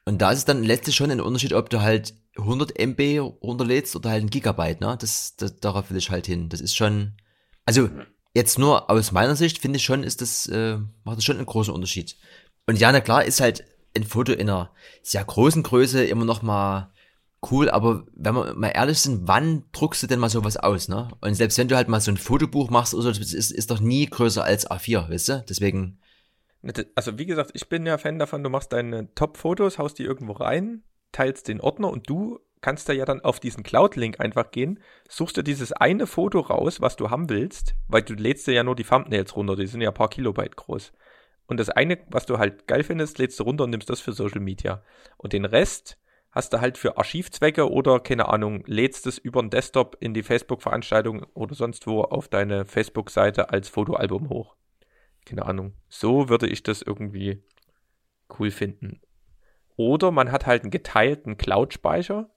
[0.04, 3.96] Und da ist es dann letztlich schon ein Unterschied, ob du halt 100 MB runterlädst
[3.96, 4.96] oder halt ein Gigabyte, ne?
[5.00, 6.48] Das, das, darauf will ich halt hin.
[6.48, 7.14] Das ist schon,
[7.64, 7.88] also
[8.34, 11.46] jetzt nur aus meiner Sicht finde ich schon, ist das, äh, macht das schon einen
[11.46, 12.16] großen Unterschied.
[12.66, 13.64] Und ja, na klar, ist halt
[13.96, 14.70] ein Foto in einer
[15.02, 16.92] sehr großen Größe immer noch mal
[17.50, 21.08] cool, aber wenn wir mal ehrlich sind, wann druckst du denn mal sowas aus, ne?
[21.20, 23.80] Und selbst wenn du halt mal so ein Fotobuch machst oder so, ist, ist doch
[23.80, 25.44] nie größer als A4, weißt du?
[25.48, 25.98] Deswegen.
[26.94, 30.32] Also wie gesagt, ich bin ja Fan davon, du machst deine Top-Fotos, haust die irgendwo
[30.32, 30.82] rein,
[31.12, 35.36] teilst den Ordner und du kannst da ja dann auf diesen Cloud-Link einfach gehen, suchst
[35.36, 38.74] dir dieses eine Foto raus, was du haben willst, weil du lädst dir ja nur
[38.74, 40.92] die Thumbnails runter, die sind ja ein paar Kilobyte groß.
[41.46, 44.12] Und das eine, was du halt geil findest, lädst du runter und nimmst das für
[44.12, 44.82] Social Media.
[45.16, 45.96] Und den Rest
[46.36, 50.22] hast du halt für Archivzwecke oder, keine Ahnung, lädst es über den Desktop in die
[50.22, 54.54] Facebook-Veranstaltung oder sonst wo auf deine Facebook-Seite als Fotoalbum hoch.
[55.24, 55.72] Keine Ahnung.
[55.88, 57.42] So würde ich das irgendwie
[58.38, 59.00] cool finden.
[59.76, 62.28] Oder man hat halt einen geteilten Cloud-Speicher,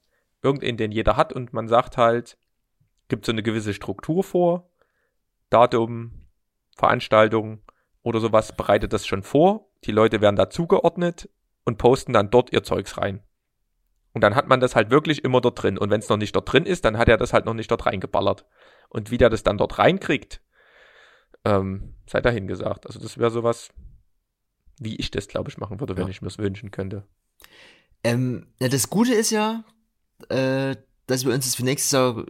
[0.42, 2.38] irgendeinen, den jeder hat, und man sagt halt,
[3.08, 4.70] gibt so eine gewisse Struktur vor,
[5.50, 6.26] Datum,
[6.74, 7.60] Veranstaltung
[8.02, 11.28] oder sowas, bereitet das schon vor, die Leute werden da zugeordnet
[11.66, 13.22] und posten dann dort ihr Zeugs rein.
[14.12, 15.78] Und dann hat man das halt wirklich immer dort drin.
[15.78, 17.70] Und wenn es noch nicht dort drin ist, dann hat er das halt noch nicht
[17.70, 18.44] dort reingeballert.
[18.88, 20.40] Und wie der das dann dort reinkriegt,
[21.44, 22.86] ähm, sei dahin gesagt.
[22.86, 23.70] Also das wäre sowas,
[24.78, 26.10] wie ich das, glaube ich, machen würde, wenn ja.
[26.10, 27.04] ich mir es wünschen könnte.
[28.02, 29.64] Ähm, ja, das Gute ist ja,
[30.28, 30.74] äh,
[31.06, 32.24] dass wir uns das für nächstes Jahr,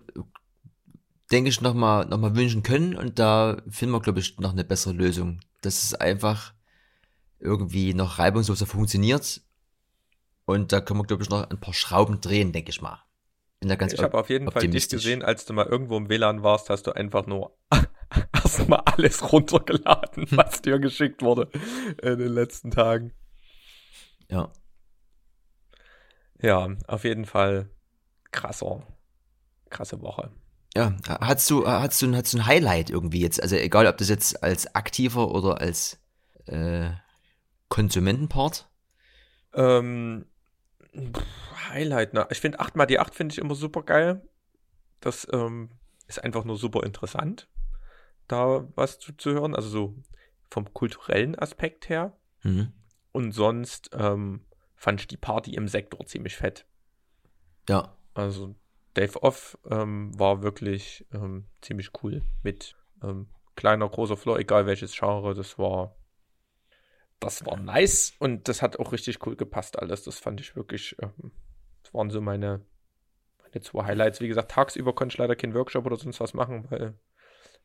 [1.30, 4.64] denke ich, nochmal noch mal wünschen können und da finden wir, glaube ich, noch eine
[4.64, 5.40] bessere Lösung.
[5.62, 6.52] Dass es einfach
[7.38, 9.42] irgendwie noch reibungsloser funktioniert
[10.50, 13.04] und da können wir, glaube ich, noch ein paar Schrauben drehen, denke ich mal.
[13.60, 16.08] Bin da ganz ich habe auf jeden Fall dich gesehen, als du mal irgendwo im
[16.08, 17.56] WLAN warst, hast du einfach nur
[18.34, 21.50] erstmal alles runtergeladen, was dir geschickt wurde
[22.02, 23.12] in den letzten Tagen.
[24.28, 24.50] Ja.
[26.40, 27.68] Ja, auf jeden Fall
[28.32, 28.82] krasser,
[29.68, 30.30] krasse Woche.
[30.74, 33.42] Ja, hast du, hast du, hast du ein Highlight irgendwie jetzt?
[33.42, 36.00] Also egal, ob das jetzt als aktiver oder als
[36.46, 36.90] äh,
[37.68, 38.68] Konsumentenpart?
[39.52, 40.26] Ähm,
[41.68, 42.26] Highlight, ne?
[42.30, 44.22] Ich finde 8 x die 8 finde ich immer super geil.
[45.00, 45.70] Das ähm,
[46.06, 47.48] ist einfach nur super interessant,
[48.28, 49.54] da was zu, zu hören.
[49.54, 49.94] Also so
[50.50, 52.16] vom kulturellen Aspekt her.
[52.42, 52.72] Mhm.
[53.12, 56.66] Und sonst ähm, fand ich die Party im Sektor ziemlich fett.
[57.68, 57.96] Ja.
[58.14, 58.54] Also
[58.94, 64.96] Dave Off ähm, war wirklich ähm, ziemlich cool mit ähm, kleiner, großer Floor, egal welches
[64.96, 65.96] Genre, das war
[67.20, 70.02] das war nice und das hat auch richtig cool gepasst alles.
[70.04, 71.32] Das fand ich wirklich, ähm,
[71.82, 72.64] das waren so meine,
[73.42, 74.20] meine zwei Highlights.
[74.20, 76.94] Wie gesagt, tagsüber konnte ich leider keinen Workshop oder sonst was machen, weil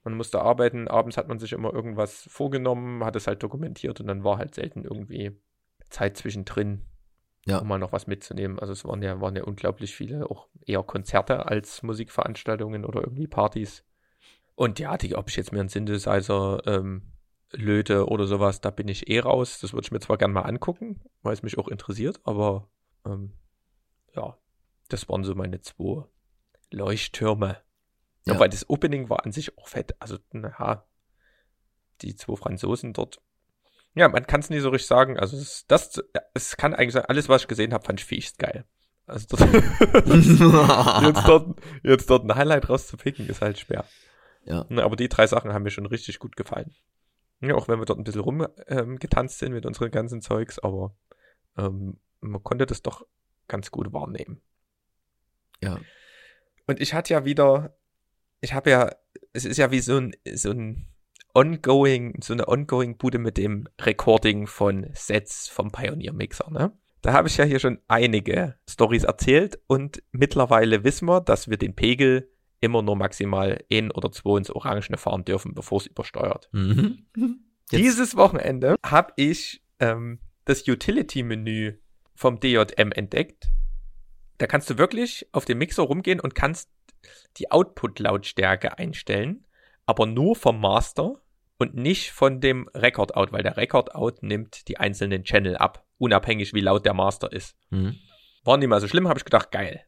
[0.04, 0.88] man musste arbeiten.
[0.88, 4.54] Abends hat man sich immer irgendwas vorgenommen, hat es halt dokumentiert und dann war halt
[4.54, 5.32] selten irgendwie
[5.90, 6.84] Zeit zwischendrin,
[7.46, 7.60] ja.
[7.60, 8.60] um mal noch was mitzunehmen.
[8.60, 13.28] Also es waren ja, waren ja unglaublich viele, auch eher Konzerte als Musikveranstaltungen oder irgendwie
[13.28, 13.86] Partys.
[14.56, 17.14] Und ja, die, ob ich jetzt mir einen Synthesizer ähm,
[17.52, 19.60] löte oder sowas, da bin ich eh raus.
[19.60, 22.70] Das würde ich mir zwar gerne mal angucken, weil es mich auch interessiert, aber
[23.06, 23.34] ähm,
[24.16, 24.38] ja,
[24.90, 26.06] das waren so meine zwei
[26.72, 27.58] Leuchttürme.
[28.26, 28.34] Ja.
[28.34, 29.96] Aber das Opening war an sich auch fett.
[30.00, 30.86] Also, naja,
[32.02, 33.22] die zwei Franzosen dort.
[33.94, 35.20] Ja, man kann es nie so richtig sagen.
[35.20, 36.02] Also, es, das,
[36.34, 38.66] es kann eigentlich sein, alles, was ich gesehen habe, fand ich fies geil.
[39.06, 39.40] Also, das,
[41.04, 43.86] jetzt, dort, jetzt dort ein Highlight rauszupicken, ist halt schwer.
[44.46, 44.66] Ja.
[44.70, 46.76] Aber die drei Sachen haben mir schon richtig gut gefallen.
[47.42, 50.96] Ja, auch wenn wir dort ein bisschen rumgetanzt ähm, sind mit unseren ganzen Zeugs, aber
[51.58, 53.06] ähm, man konnte das doch
[53.48, 54.42] ganz gut wahrnehmen.
[55.62, 55.80] Ja.
[56.68, 57.76] Und ich hatte ja wieder,
[58.42, 58.96] ich habe ja,
[59.34, 60.88] es ist ja wie so ein, so ein
[61.34, 66.72] ongoing, so eine ongoing Bude mit dem Recording von Sets vom Pioneer Mixer, ne?
[67.02, 71.58] Da habe ich ja hier schon einige Stories erzählt und mittlerweile wissen wir, dass wir
[71.58, 72.32] den Pegel
[72.66, 76.50] immer nur maximal ein oder zwei ins Orangene fahren dürfen, bevor es übersteuert.
[76.52, 77.06] Mhm.
[77.72, 81.78] Dieses Wochenende habe ich ähm, das Utility-Menü
[82.16, 83.50] vom DJM entdeckt.
[84.38, 86.70] Da kannst du wirklich auf dem Mixer rumgehen und kannst
[87.38, 89.46] die Output-Lautstärke einstellen,
[89.86, 91.22] aber nur vom Master
[91.58, 96.62] und nicht von dem Record-Out, weil der Record-Out nimmt die einzelnen Channel ab, unabhängig wie
[96.62, 97.56] laut der Master ist.
[97.70, 97.96] Mhm.
[98.44, 99.86] War nicht mal so schlimm, habe ich gedacht, geil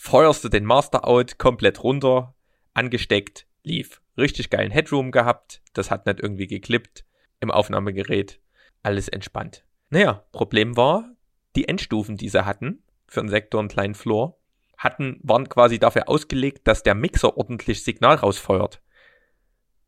[0.00, 2.34] feuerst du den Master out komplett runter,
[2.72, 4.00] angesteckt, lief.
[4.16, 7.04] Richtig geilen Headroom gehabt, das hat nicht irgendwie geklippt
[7.38, 8.40] im Aufnahmegerät,
[8.82, 9.64] alles entspannt.
[9.90, 11.10] Naja, Problem war,
[11.54, 14.38] die Endstufen, die sie hatten, für einen Sektor und kleinen Floor,
[14.78, 18.80] hatten, waren quasi dafür ausgelegt, dass der Mixer ordentlich Signal rausfeuert.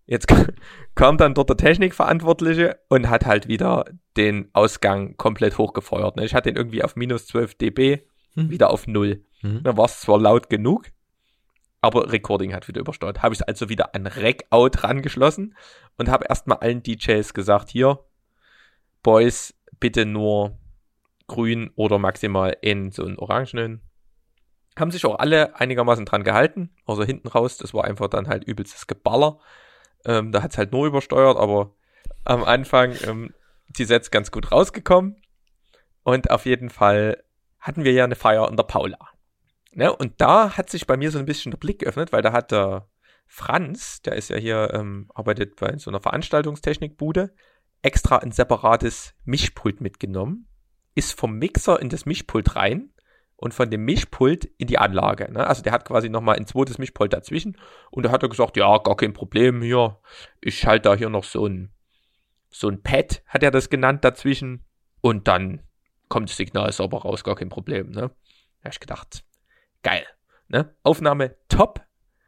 [0.04, 0.26] Jetzt
[0.94, 3.86] kam dann dort der Technikverantwortliche und hat halt wieder
[4.18, 6.16] den Ausgang komplett hochgefeuert.
[6.16, 6.26] Ne?
[6.26, 8.02] Ich hatte ihn irgendwie auf minus 12 dB,
[8.34, 8.50] hm.
[8.50, 9.24] wieder auf null.
[9.42, 9.62] Mhm.
[9.62, 10.86] Dann war es zwar laut genug,
[11.80, 13.22] aber Recording hat wieder übersteuert.
[13.22, 15.56] Habe ich also wieder an Rec-Out rangeschlossen
[15.98, 18.04] und habe erstmal allen DJs gesagt, hier,
[19.02, 20.58] Boys, bitte nur
[21.26, 23.82] grün oder maximal in so einen orangenen.
[24.78, 28.44] Haben sich auch alle einigermaßen dran gehalten, außer hinten raus, das war einfach dann halt
[28.44, 29.40] übelstes Geballer.
[30.04, 31.74] Ähm, da hat es halt nur übersteuert, aber
[32.24, 33.34] am Anfang ähm,
[33.68, 35.16] die Sets ganz gut rausgekommen.
[36.04, 37.22] Und auf jeden Fall
[37.62, 38.98] hatten wir ja eine Feier in der Paula.
[39.72, 39.94] Ne?
[39.94, 42.50] Und da hat sich bei mir so ein bisschen der Blick geöffnet, weil da hat
[42.50, 42.88] der
[43.26, 47.34] Franz, der ist ja hier, ähm, arbeitet bei so einer Veranstaltungstechnikbude,
[47.80, 50.48] extra ein separates Mischpult mitgenommen,
[50.94, 52.92] ist vom Mixer in das Mischpult rein
[53.36, 55.32] und von dem Mischpult in die Anlage.
[55.32, 55.46] Ne?
[55.46, 57.56] Also der hat quasi nochmal ein zweites Mischpult dazwischen
[57.90, 60.00] und da hat er gesagt, ja, gar kein Problem hier,
[60.40, 61.72] ich schalte da hier noch so ein,
[62.50, 64.66] so ein Pad, hat er das genannt, dazwischen
[65.00, 65.62] und dann
[66.12, 67.88] kommt das Signal sauber raus, gar kein Problem.
[67.88, 68.10] Ne?
[68.60, 69.24] Da hab ich gedacht,
[69.82, 70.04] geil.
[70.46, 70.76] Ne?
[70.82, 71.80] Aufnahme top.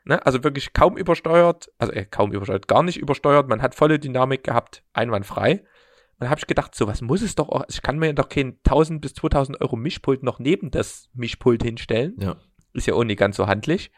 [0.06, 0.24] Ne?
[0.24, 3.46] Also wirklich kaum übersteuert, also äh, kaum übersteuert, gar nicht übersteuert.
[3.46, 5.58] Man hat volle Dynamik gehabt, einwandfrei.
[5.58, 7.64] Und da habe ich gedacht, so was muss es doch auch.
[7.68, 12.14] Ich kann mir doch kein 1000 bis 2000 Euro Mischpult noch neben das Mischpult hinstellen.
[12.18, 12.36] Ja.
[12.72, 13.92] Ist ja auch nicht ganz so handlich.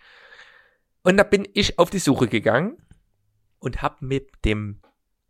[1.04, 2.76] Und da bin ich auf die Suche gegangen
[3.60, 4.80] und habe mit dem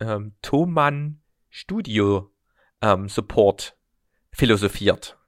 [0.00, 2.32] ähm, Thomann Studio
[2.80, 3.75] ähm, Support
[4.36, 5.18] philosophiert.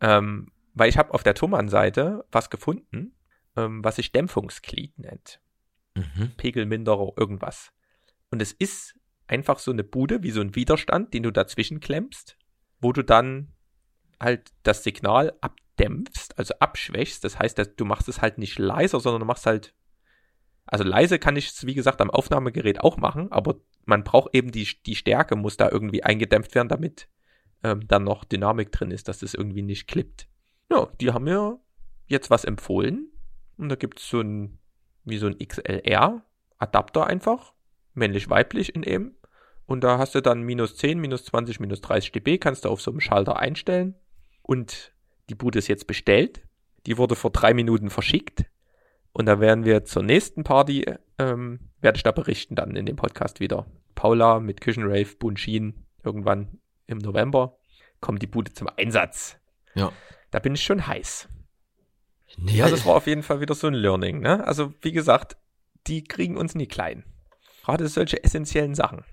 [0.00, 3.14] Ähm, weil ich habe auf der Thomann-Seite was gefunden,
[3.56, 5.40] ähm, was sich Dämpfungsglied nennt.
[5.94, 6.32] Mhm.
[6.36, 7.72] Pegelminderer, irgendwas.
[8.30, 8.94] Und es ist
[9.26, 12.36] einfach so eine Bude, wie so ein Widerstand, den du dazwischen klemmst,
[12.80, 13.52] wo du dann
[14.20, 17.24] halt das Signal abdämpfst, also abschwächst.
[17.24, 19.74] Das heißt, du machst es halt nicht leiser, sondern du machst halt,
[20.66, 24.52] also leise kann ich es, wie gesagt, am Aufnahmegerät auch machen, aber man braucht eben
[24.52, 27.08] die, die Stärke, muss da irgendwie eingedämpft werden, damit
[27.62, 30.28] ähm, dann noch Dynamik drin ist, dass das irgendwie nicht klippt.
[30.70, 31.60] Ja, die haben mir
[32.06, 33.10] jetzt was empfohlen.
[33.56, 34.58] Und da gibt es so ein,
[35.04, 37.52] wie so ein XLR-Adapter einfach.
[37.94, 39.16] Männlich-weiblich in eben.
[39.66, 42.80] Und da hast du dann minus 10, minus 20, minus 30 dB, kannst du auf
[42.80, 43.94] so einem Schalter einstellen.
[44.42, 44.92] Und
[45.28, 46.46] die Bude ist jetzt bestellt.
[46.86, 48.44] Die wurde vor drei Minuten verschickt.
[49.12, 50.86] Und da werden wir zur nächsten Party,
[51.18, 53.66] ähm, werde ich da berichten dann in dem Podcast wieder.
[53.94, 56.58] Paula mit Küchenrave, Bunshin, irgendwann
[56.92, 57.56] im November
[58.00, 59.36] kommt die Bude zum Einsatz.
[59.74, 59.92] Ja.
[60.30, 61.28] Da bin ich schon heiß.
[62.36, 64.46] Nee, Also es war auf jeden Fall wieder so ein Learning, ne?
[64.46, 65.36] Also wie gesagt,
[65.86, 67.04] die kriegen uns nie klein.
[67.64, 69.04] Gerade solche essentiellen Sachen.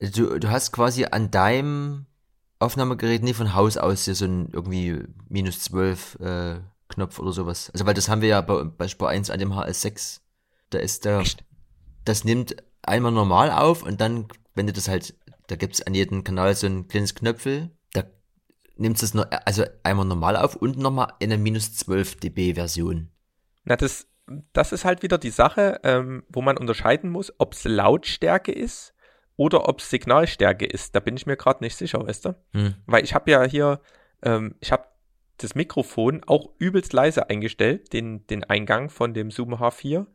[0.00, 2.06] du, du hast quasi an deinem
[2.58, 7.70] Aufnahmegerät nie von Haus aus hier so ein irgendwie minus 12 äh, Knopf oder sowas.
[7.70, 10.20] Also weil das haben wir ja bei, bei Spur 1 an dem HS6.
[10.70, 11.44] Da ist der, Echt?
[12.04, 15.14] das nimmt einmal normal auf und dann, wenn du das halt,
[15.46, 18.04] da gibt's an jedem Kanal so ein kleines Knöpfel, da
[18.76, 22.54] nimmst du es nur, also einmal normal auf und nochmal in einer minus 12 dB
[22.54, 23.10] Version.
[23.64, 24.06] Na, das,
[24.52, 28.94] das ist halt wieder die Sache, ähm, wo man unterscheiden muss, ob es Lautstärke ist
[29.36, 30.94] oder ob es Signalstärke ist.
[30.94, 32.36] Da bin ich mir gerade nicht sicher, weißt du?
[32.52, 32.74] Hm.
[32.86, 33.80] Weil ich habe ja hier,
[34.22, 34.86] ähm, ich habe
[35.38, 40.06] das Mikrofon auch übelst leise eingestellt, den, den Eingang von dem Zoom H4.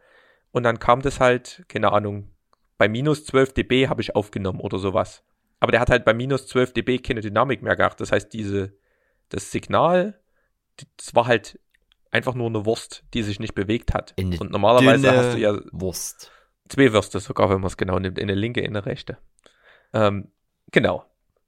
[0.52, 2.32] Und dann kam das halt, keine Ahnung,
[2.78, 5.24] bei minus 12 dB habe ich aufgenommen oder sowas.
[5.60, 8.00] Aber der hat halt bei minus 12 dB keine Dynamik mehr gehabt.
[8.00, 8.74] Das heißt, diese,
[9.30, 10.20] das Signal,
[10.98, 11.60] das war halt
[12.12, 14.13] einfach nur eine Wurst, die sich nicht bewegt hat.
[14.18, 16.32] Eine Und normalerweise hast du ja Wurst.
[16.70, 18.20] Zwei Würste sogar, wenn man es genau nimmt.
[18.20, 19.18] Eine linke, eine rechte.
[19.94, 20.32] Ähm,
[20.72, 21.06] genau.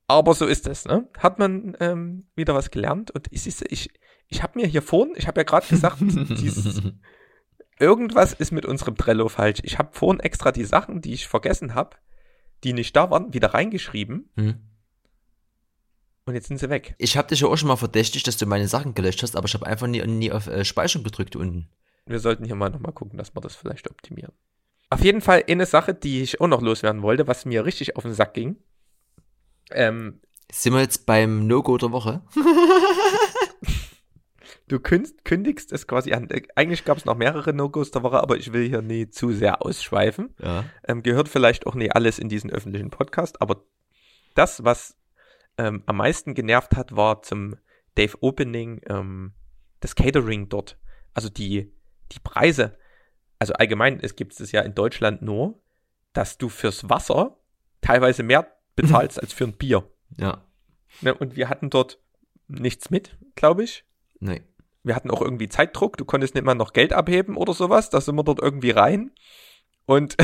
[0.08, 1.08] Aber so ist es, ne?
[1.20, 3.90] Hat man ähm, wieder was gelernt und ich, ich, ich,
[4.28, 6.82] ich habe mir hier vorhin, ich habe ja gerade gesagt, dieses,
[7.80, 9.60] irgendwas ist mit unserem Trello falsch.
[9.64, 11.98] Ich habe vorhin extra die Sachen, die ich vergessen habe,
[12.64, 14.56] die nicht da waren, wieder reingeschrieben Hm.
[16.26, 16.96] und jetzt sind sie weg.
[16.98, 19.46] Ich habe dich ja auch schon mal verdächtigt, dass du meine Sachen gelöscht hast, aber
[19.48, 21.70] ich habe einfach nie, nie auf äh, Speichern gedrückt unten.
[22.06, 24.34] Wir sollten hier mal nochmal gucken, dass wir das vielleicht optimieren.
[24.90, 28.04] Auf jeden Fall eine Sache, die ich auch noch loswerden wollte, was mir richtig auf
[28.04, 28.58] den Sack ging.
[29.72, 30.20] Ähm,
[30.52, 32.22] Sind wir jetzt beim No-Go der Woche?
[34.70, 36.30] Du kündigst es quasi an.
[36.30, 39.32] Äh, Eigentlich gab es noch mehrere No-Gos der Woche, aber ich will hier nie zu
[39.34, 40.34] sehr ausschweifen.
[40.42, 40.66] Ja.
[40.88, 43.64] Ähm, gehört vielleicht auch nie alles in diesen öffentlichen Podcast, aber
[44.36, 44.96] das, was
[45.58, 47.56] ähm, am meisten genervt hat, war zum
[47.96, 49.34] Dave Opening ähm,
[49.82, 50.78] das Catering dort.
[51.14, 51.74] Also die,
[52.12, 52.78] die Preise.
[53.40, 55.62] Also allgemein, es gibt es ja in Deutschland nur,
[56.14, 57.38] dass du fürs Wasser
[57.82, 59.90] teilweise mehr bezahlst als für ein Bier.
[60.18, 60.46] Ja.
[61.02, 61.14] Ne?
[61.14, 62.00] Und wir hatten dort
[62.48, 63.86] nichts mit, glaube ich
[64.20, 64.42] Nee.
[64.90, 68.02] Wir hatten auch irgendwie Zeitdruck, du konntest nicht mal noch Geld abheben oder sowas, da
[68.02, 69.12] sind wir dort irgendwie rein
[69.86, 70.18] und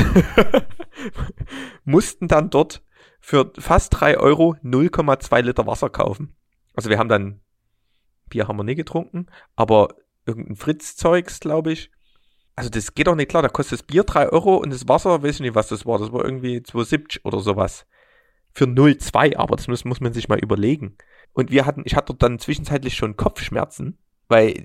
[1.84, 2.82] mussten dann dort
[3.20, 6.36] für fast drei Euro 0,2 Liter Wasser kaufen.
[6.74, 7.40] Also wir haben dann,
[8.28, 9.94] Bier haben wir nie getrunken, aber
[10.26, 11.92] irgendein Fritz-Zeugs, glaube ich.
[12.56, 15.22] Also das geht doch nicht klar, da kostet das Bier drei Euro und das Wasser,
[15.22, 17.86] weiß ich nicht, was das war, das war irgendwie 2,70 oder sowas.
[18.52, 20.96] Für 0,2, aber das muss, muss man sich mal überlegen.
[21.34, 23.98] Und wir hatten, ich hatte dort dann zwischenzeitlich schon Kopfschmerzen,
[24.28, 24.64] weil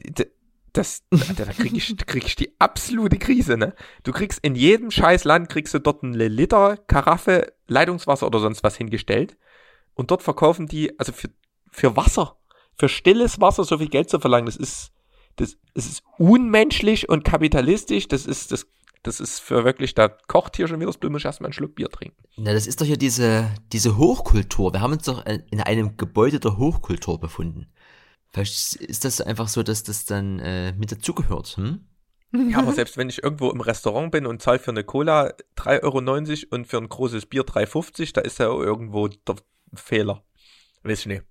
[0.74, 3.76] das, da, da krieg ich, da krieg ich die absolute Krise, ne?
[4.04, 8.64] Du kriegst in jedem scheiß Land kriegst du dort eine Liter Karaffe Leitungswasser oder sonst
[8.64, 9.38] was hingestellt.
[9.94, 11.30] Und dort verkaufen die, also für,
[11.72, 12.38] für Wasser,
[12.78, 14.92] für stilles Wasser so viel Geld zu verlangen, das ist,
[15.36, 18.68] das, das ist unmenschlich und kapitalistisch, das ist, das,
[19.04, 21.90] das ist für wirklich, da kocht hier schon wieder das ich erstmal einen Schluck Bier
[21.90, 22.24] trinken.
[22.38, 24.74] Na, das ist doch hier diese, diese Hochkultur.
[24.74, 27.68] Wir haben uns doch in einem Gebäude der Hochkultur befunden.
[28.34, 31.86] Vielleicht ist das einfach so, dass das dann äh, mit dazugehört, hm?
[32.50, 35.82] Ja, aber selbst wenn ich irgendwo im Restaurant bin und zahle für eine Cola 3,90
[35.84, 39.36] Euro und für ein großes Bier 3,50, da ist ja auch irgendwo der
[39.74, 40.24] Fehler.
[40.84, 41.24] Weiß ich nicht.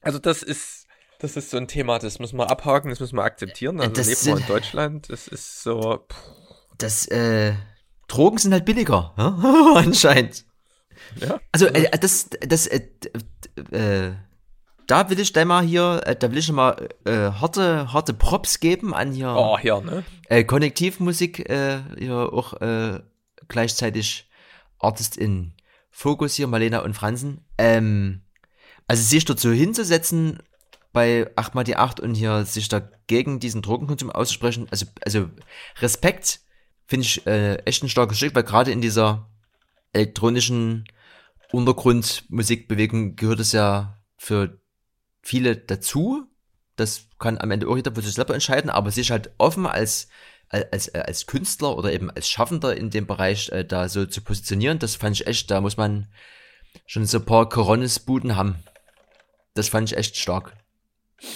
[0.00, 0.86] Also das ist,
[1.18, 3.80] das ist so ein Thema, das müssen wir abhaken, das müssen wir akzeptieren.
[3.80, 6.16] Also Das leben wir sind- in Deutschland, das ist so, pff,
[6.78, 7.52] Das, äh,
[8.08, 9.12] Drogen sind halt billiger,
[9.76, 10.46] anscheinend.
[11.20, 11.38] ja.
[11.52, 12.80] Also, äh, das, das, äh,
[13.72, 14.12] äh,
[14.86, 18.60] da will ich gleich mal hier, äh, da will ich mal äh, harte, harte Props
[18.60, 20.04] geben an hier Oh, hier, ne?
[20.28, 23.00] äh, Konnektivmusik, äh, hier auch äh,
[23.48, 24.28] gleichzeitig
[24.78, 25.54] Artist in
[25.90, 27.44] Fokus hier, Marlena und Franzen.
[27.58, 28.22] Ähm,
[28.86, 30.40] also sich dort so hinzusetzen,
[30.92, 34.66] bei 8 mal die 8 und hier sich dagegen diesen Drogenkonsum auszusprechen.
[34.70, 35.28] Also, also
[35.80, 36.40] Respekt
[36.86, 39.28] finde ich äh, echt ein starkes Stück, weil gerade in dieser
[39.92, 40.84] elektronischen
[41.52, 44.58] Untergrundmusikbewegung gehört es ja für
[45.26, 46.26] viele dazu.
[46.76, 50.08] Das kann am Ende auch jeder für sich selber entscheiden, aber sich halt offen als
[50.48, 54.78] als, als Künstler oder eben als Schaffender in dem Bereich äh, da so zu positionieren,
[54.78, 56.06] das fand ich echt, da muss man
[56.86, 58.62] schon so ein paar Coronis-Buden haben.
[59.54, 60.52] Das fand ich echt stark.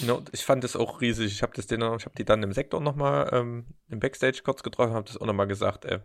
[0.05, 1.33] No, ich fand das auch riesig.
[1.33, 5.17] Ich habe das die dann im Sektor nochmal ähm, im Backstage kurz getroffen, habe das
[5.17, 5.85] auch nochmal gesagt.
[5.85, 5.99] Ey,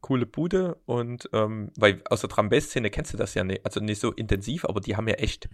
[0.00, 3.80] coole Bude und ähm, weil aus der Drum Szene kennst du das ja nicht, also
[3.80, 5.48] nicht so intensiv, aber die haben ja echt,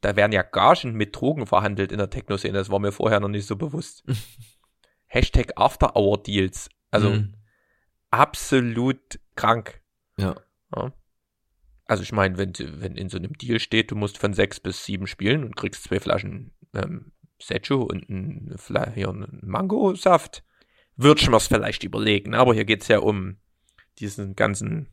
[0.00, 2.58] da werden ja Gagen mit Drogen verhandelt in der Techno-Szene.
[2.58, 4.04] Das war mir vorher noch nicht so bewusst.
[5.06, 7.34] Hashtag After Hour Deals, also mhm.
[8.10, 9.80] absolut krank.
[10.18, 10.36] Ja.
[10.74, 10.92] ja.
[11.86, 14.84] Also ich meine, wenn, wenn in so einem Deal steht, du musst von sechs bis
[14.84, 18.56] sieben spielen und kriegst zwei Flaschen ähm, Secho und ein,
[18.94, 20.42] hier einen Mango-Saft,
[20.96, 22.34] würde ich mir vielleicht überlegen.
[22.34, 23.36] Aber hier geht es ja um
[23.98, 24.88] diesen ganzen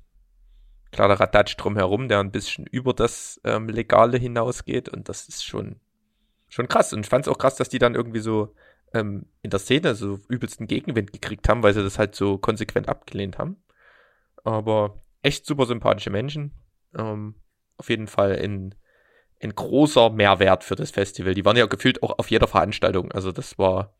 [0.94, 5.82] Kladderadatsch drumherum, der ein bisschen über das ähm, Legale hinausgeht und das ist schon,
[6.48, 6.94] schon krass.
[6.94, 8.54] Und ich fand es auch krass, dass die dann irgendwie so
[8.94, 12.88] ähm, in der Szene so übelsten Gegenwind gekriegt haben, weil sie das halt so konsequent
[12.88, 13.58] abgelehnt haben.
[14.44, 16.54] Aber echt super sympathische Menschen
[16.98, 17.36] ähm,
[17.78, 18.76] auf jeden Fall ein,
[19.42, 21.34] ein großer Mehrwert für das Festival.
[21.34, 23.12] Die waren ja gefühlt auch auf jeder Veranstaltung.
[23.12, 23.96] Also das war,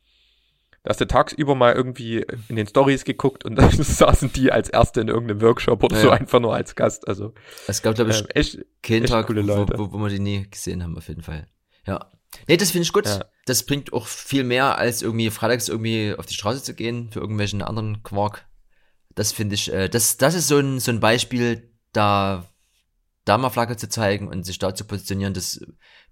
[0.84, 4.70] da hast du tagsüber mal irgendwie in den Stories geguckt und dann saßen die als
[4.70, 6.02] Erste in irgendeinem Workshop oder ja.
[6.02, 7.08] so einfach nur als Gast.
[7.08, 7.34] Also
[7.68, 10.48] es gab, glaube ich, ähm, echt, keinen echt Tag, wo, wo, wo wir die nie
[10.50, 11.48] gesehen haben, auf jeden Fall.
[11.88, 12.12] Ja.
[12.48, 13.06] Nee, das finde ich gut.
[13.06, 13.26] Ja.
[13.46, 17.20] Das bringt auch viel mehr, als irgendwie freitags irgendwie auf die Straße zu gehen für
[17.20, 18.46] irgendwelchen anderen Quark.
[19.16, 22.50] Das finde ich, äh, das, das ist so ein, so ein Beispiel, da
[23.26, 25.62] da mal Flagge zu zeigen und sich da zu positionieren, das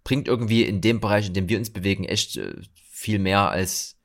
[0.04, 2.54] bringt irgendwie in dem Bereich, in dem wir uns bewegen, echt äh,
[2.90, 3.98] viel mehr als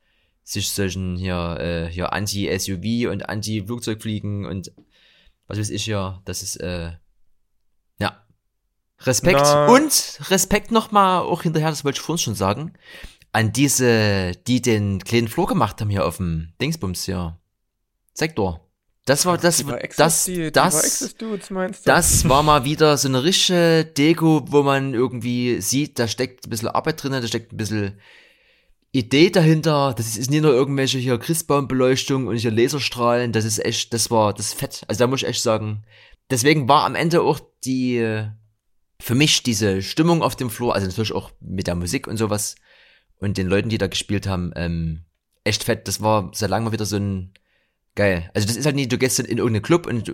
[0.47, 4.71] sich solchen hier, äh, hier Anti-SUV und Anti-Flugzeugfliegen und
[5.47, 6.91] was weiß ich hier, das ist, äh,
[7.99, 8.25] ja.
[9.01, 9.67] Respekt Na.
[9.67, 12.73] und Respekt nochmal auch hinterher, das wollte ich vorhin schon sagen,
[13.33, 17.37] an diese, die den kleinen Flur gemacht haben hier auf dem Dingsbums hier.
[18.13, 18.65] Sektor.
[19.03, 21.49] Das war das, war das, die, das, Dudes,
[21.83, 26.49] das war mal wieder so eine richtige Deko, wo man irgendwie sieht, da steckt ein
[26.49, 27.99] bisschen Arbeit drin, da steckt ein bisschen
[28.91, 29.93] Idee dahinter.
[29.95, 33.31] Das ist nicht nur irgendwelche hier Christbaumbeleuchtung und hier Laserstrahlen.
[33.31, 34.83] Das ist echt, das war das Fett.
[34.87, 35.83] Also da muss ich echt sagen.
[36.29, 38.25] Deswegen war am Ende auch die,
[38.99, 42.55] für mich diese Stimmung auf dem Floor, also natürlich auch mit der Musik und sowas
[43.19, 45.05] und den Leuten, die da gespielt haben, ähm,
[45.43, 45.87] echt fett.
[45.87, 47.33] Das war sehr lange mal wieder so ein,
[47.97, 48.29] Geil.
[48.35, 50.13] Also das ist halt nicht, du gehst in irgendeinen Club und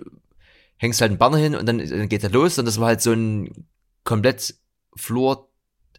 [0.78, 3.02] hängst halt einen Banner hin und dann, dann geht er los und das war halt
[3.02, 3.66] so ein
[4.04, 4.54] komplett
[4.96, 5.50] Flur,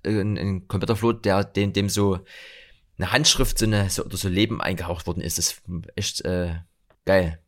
[0.01, 2.21] äh, ein, ein kompletter Flur, der dem, dem so
[2.97, 5.37] eine Handschrift so eine, so, oder so Leben eingehaucht worden ist.
[5.37, 5.61] Das ist
[5.95, 6.55] echt äh,
[7.05, 7.39] geil.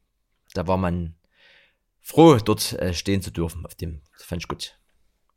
[0.54, 1.16] Da war man
[2.02, 4.02] froh, dort äh, stehen zu dürfen auf dem.
[4.14, 4.78] Das fand ich gut.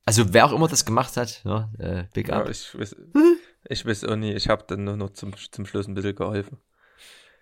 [0.07, 2.47] Also wer auch immer das gemacht hat, ja, äh, Big Up.
[2.47, 2.97] Ja, ich weiß,
[3.69, 6.59] ich weiß auch nicht, ich habe dann nur noch zum, zum Schluss ein bisschen geholfen.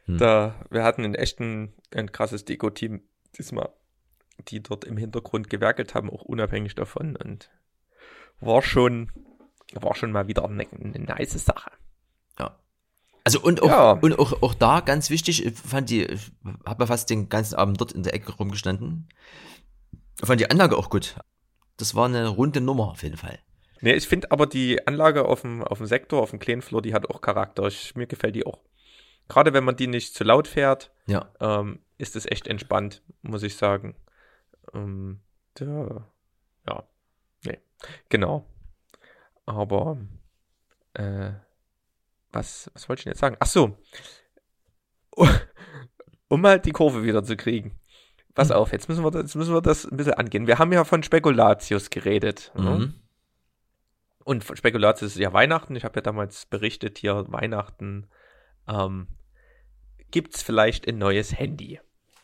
[0.04, 0.18] Hm.
[0.18, 3.02] Da, wir hatten einen echten, ein krasses Deko-Team
[3.36, 3.70] diesmal,
[4.48, 7.50] die dort im Hintergrund gewerkelt haben, auch unabhängig davon und
[8.40, 9.12] war schon,
[9.72, 11.70] war schon mal wieder eine, eine nice Sache.
[13.36, 13.90] Also und auch, ja.
[13.92, 16.30] und auch, auch da ganz wichtig, ich fand die, ich
[16.64, 19.08] habe ja fast den ganzen Abend dort in der Ecke rumgestanden.
[20.20, 21.16] Ich fand die Anlage auch gut.
[21.76, 23.38] Das war eine runde Nummer auf jeden Fall.
[23.80, 26.82] Nee, ich finde aber die Anlage auf dem, auf dem Sektor, auf dem kleinen Floor,
[26.82, 27.66] die hat auch Charakter.
[27.68, 28.58] Ich, mir gefällt die auch
[29.28, 31.30] gerade wenn man die nicht zu laut fährt, ja.
[31.40, 33.94] ähm, ist es echt entspannt, muss ich sagen.
[34.74, 35.20] Ähm,
[35.58, 36.06] der,
[36.66, 36.84] ja,
[37.44, 37.58] nee,
[38.08, 38.46] genau.
[39.46, 39.98] Aber
[40.94, 41.32] äh,
[42.32, 43.36] was, was wollte ich denn jetzt sagen?
[43.40, 43.78] Ach so.
[46.28, 47.74] um halt die Kurve wieder zu kriegen.
[48.34, 48.56] Pass hm.
[48.56, 50.46] auf, jetzt müssen, wir, jetzt müssen wir das ein bisschen angehen.
[50.46, 52.52] Wir haben ja von Spekulatius geredet.
[52.54, 52.70] Ne?
[52.70, 52.78] Mhm.
[52.78, 52.94] Ne?
[54.24, 55.74] Und Spekulatius ist ja Weihnachten.
[55.74, 58.08] Ich habe ja damals berichtet, hier Weihnachten
[58.68, 59.08] ähm,
[60.10, 61.80] gibt es vielleicht ein neues Handy.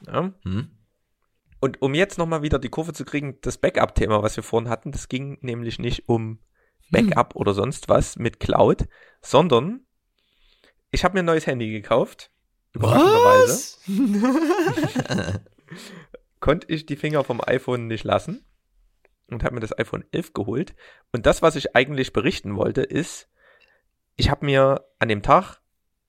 [0.07, 0.33] Ja?
[0.43, 0.71] Hm.
[1.61, 4.93] Und um jetzt nochmal wieder die Kurve zu kriegen, das Backup-Thema, was wir vorhin hatten,
[4.93, 6.41] das ging nämlich nicht um
[6.91, 7.41] Backup hm.
[7.41, 8.87] oder sonst was mit Cloud,
[9.23, 9.81] sondern
[10.95, 12.31] ich habe mir ein neues Handy gekauft.
[12.73, 13.79] Überraschenderweise.
[16.41, 18.45] Konnte ich die Finger vom iPhone nicht lassen
[19.29, 20.75] und habe mir das iPhone 11 geholt.
[21.13, 23.29] Und das, was ich eigentlich berichten wollte, ist,
[24.17, 25.61] ich habe mir an dem Tag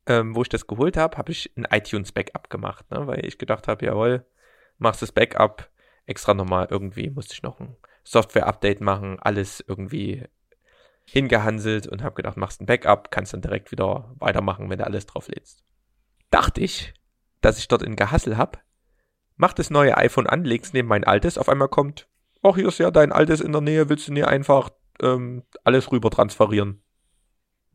[0.08, 3.08] ähm, wo ich das geholt habe, habe ich ein iTunes-Backup gemacht, ne?
[3.08, 4.26] weil ich gedacht habe, jawohl,
[4.78, 5.70] machst das Backup
[6.06, 10.26] extra nochmal irgendwie, musste ich noch ein Software-Update machen, alles irgendwie
[11.06, 15.06] hingehanselt und habe gedacht, machst ein Backup, kannst dann direkt wieder weitermachen, wenn du alles
[15.06, 15.64] drauf lädst.
[16.32, 16.94] Dachte ich,
[17.42, 18.64] dass ich dort in Gehassel hab,
[19.38, 22.10] mach das neue iPhone an, leg's neben mein altes, auf einmal kommt,
[22.42, 24.70] ach, hier ist ja dein altes in der Nähe, willst du nie einfach
[25.02, 26.82] ähm, alles rüber transferieren?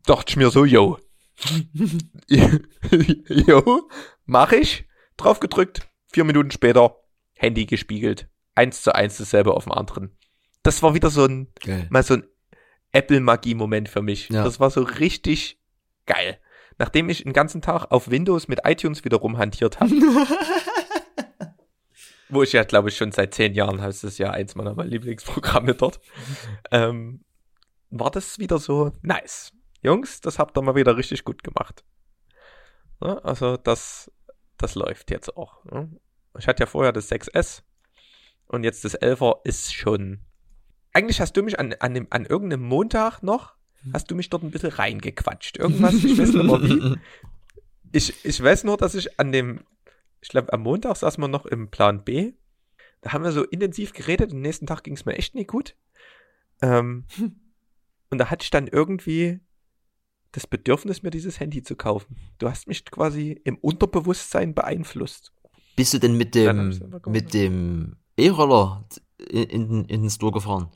[0.05, 0.97] Dachte ich mir so, yo.
[2.27, 3.89] jo,
[4.25, 4.87] mach ich.
[5.17, 6.97] Drauf gedrückt, vier Minuten später,
[7.33, 8.27] Handy gespiegelt.
[8.55, 10.17] Eins zu eins dasselbe auf dem anderen.
[10.63, 11.87] Das war wieder so ein, Geil.
[11.89, 12.23] mal so ein
[12.91, 14.29] Apple-Magie-Moment für mich.
[14.29, 14.43] Ja.
[14.43, 15.59] Das war so richtig
[16.05, 16.39] geil.
[16.77, 19.91] Nachdem ich den ganzen Tag auf Windows mit iTunes wieder rumhantiert habe,
[22.29, 25.75] wo ich ja, glaube ich, schon seit zehn Jahren, das ist ja eins meiner Lieblingsprogramme
[25.75, 25.99] dort,
[26.71, 27.23] ähm,
[27.89, 29.53] war das wieder so nice.
[29.81, 31.83] Jungs, das habt ihr mal wieder richtig gut gemacht.
[33.01, 34.11] Ja, also das,
[34.57, 35.63] das läuft jetzt auch.
[35.65, 35.89] Ne?
[36.37, 37.63] Ich hatte ja vorher das 6S
[38.47, 40.21] und jetzt das 11er ist schon.
[40.93, 43.55] Eigentlich hast du mich an, an, dem, an irgendeinem Montag noch,
[43.93, 45.57] hast du mich dort ein bisschen reingequatscht.
[45.57, 46.99] Irgendwas, ich weiß nicht mehr wie.
[47.93, 49.65] Ich, ich weiß nur, dass ich an dem,
[50.21, 52.31] ich glaube, am Montag saßen wir noch im Plan B.
[53.01, 54.31] Da haben wir so intensiv geredet.
[54.31, 55.75] Am nächsten Tag ging es mir echt nie gut.
[56.61, 57.03] Ähm,
[58.09, 59.41] und da hatte ich dann irgendwie
[60.31, 62.15] das Bedürfnis, mir dieses Handy zu kaufen.
[62.37, 65.33] Du hast mich quasi im Unterbewusstsein beeinflusst.
[65.75, 68.85] Bist du denn mit dem, mit dem E-Roller
[69.29, 70.69] in, in, in den Store gefahren?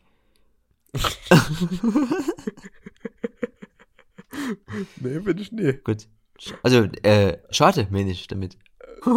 [4.98, 5.74] Nee, bin ich nie.
[5.84, 6.08] Gut.
[6.62, 8.58] Also, äh, schade, meine ich damit.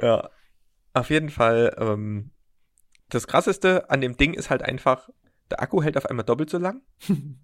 [0.00, 0.30] Ja.
[0.92, 2.30] Auf jeden Fall, ähm,
[3.08, 5.08] das krasseste an dem Ding ist halt einfach,
[5.50, 6.82] der Akku hält auf einmal doppelt so lang.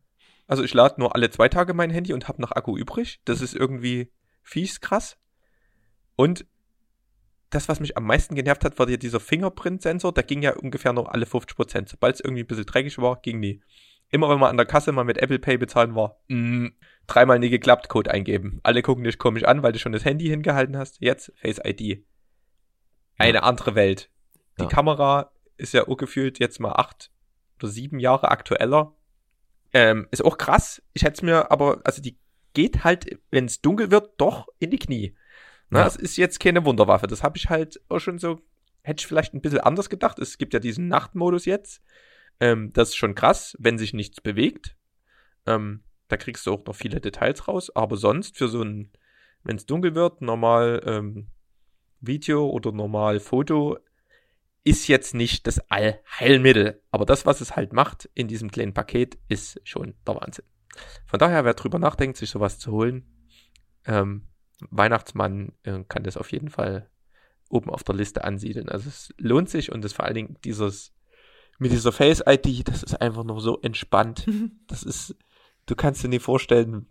[0.48, 3.20] Also ich lade nur alle zwei Tage mein Handy und habe noch Akku übrig.
[3.24, 4.12] Das ist irgendwie
[4.42, 5.16] fies krass.
[6.16, 6.44] Und
[7.54, 10.12] das, was mich am meisten genervt hat, war dir dieser Fingerprint-Sensor.
[10.12, 11.88] Der ging ja ungefähr noch alle 50 Prozent.
[11.88, 13.62] Sobald es irgendwie ein bisschen dreckig war, ging nie.
[14.10, 16.68] Immer wenn man an der Kasse mal mit Apple Pay bezahlen war, mm,
[17.06, 18.60] dreimal nie geklappt, Code eingeben.
[18.62, 21.00] Alle gucken dich komisch an, weil du schon das Handy hingehalten hast.
[21.00, 22.04] Jetzt Face ID.
[23.18, 24.10] Eine andere Welt.
[24.58, 24.68] Die Ja.
[24.68, 27.10] Kamera ist ja gefühlt jetzt mal acht
[27.58, 28.94] oder sieben Jahre aktueller.
[29.72, 30.82] Ähm, ist auch krass.
[30.92, 32.18] Ich hätte es mir aber, also die
[32.54, 35.16] geht halt, wenn es dunkel wird, doch in die Knie.
[35.72, 35.84] Na, Ja.
[35.86, 37.06] Das ist jetzt keine Wunderwaffe.
[37.06, 38.40] Das habe ich halt auch schon so,
[38.82, 40.18] hätte ich vielleicht ein bisschen anders gedacht.
[40.18, 41.82] Es gibt ja diesen Nachtmodus jetzt.
[42.40, 44.76] Ähm, das ist schon krass, wenn sich nichts bewegt.
[45.46, 47.74] Ähm, da kriegst du auch noch viele Details raus.
[47.74, 48.92] Aber sonst für so ein,
[49.44, 51.28] wenn es dunkel wird, normal ähm,
[52.00, 53.78] Video oder normal Foto,
[54.64, 56.82] ist jetzt nicht das Allheilmittel.
[56.90, 60.44] Aber das, was es halt macht in diesem kleinen Paket, ist schon der Wahnsinn.
[61.06, 63.06] Von daher, wer drüber nachdenkt, sich sowas zu holen,
[63.86, 64.28] ähm,
[64.70, 66.88] Weihnachtsmann äh, kann das auf jeden Fall
[67.48, 68.68] oben auf der Liste ansiedeln.
[68.68, 70.92] Also es lohnt sich und das vor allen Dingen dieses
[71.58, 74.26] mit dieser Face ID, das ist einfach nur so entspannt.
[74.66, 75.14] Das ist,
[75.66, 76.86] du kannst dir nicht vorstellen,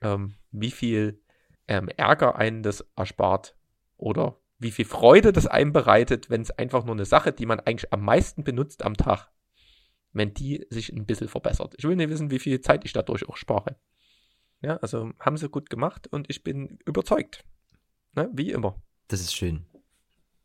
[0.00, 1.20] ähm, wie viel
[1.68, 3.56] ähm, Ärger einen das erspart
[3.98, 7.60] oder wie viel Freude das einem bereitet, wenn es einfach nur eine Sache, die man
[7.60, 9.28] eigentlich am meisten benutzt am Tag,
[10.12, 11.74] wenn die sich ein bisschen verbessert.
[11.76, 13.76] Ich will nicht wissen, wie viel Zeit ich dadurch auch spare.
[14.62, 17.44] Ja, also haben sie gut gemacht und ich bin überzeugt.
[18.14, 18.28] Ne?
[18.32, 18.80] Wie immer.
[19.08, 19.66] Das ist schön.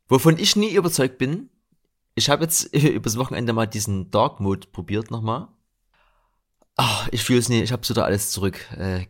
[0.07, 1.49] Wovon ich nie überzeugt bin,
[2.15, 5.49] ich habe jetzt übers Wochenende mal diesen Dark Mode probiert nochmal.
[6.77, 9.05] Ach, ich fühle es nie, ich habe so da alles zurück äh.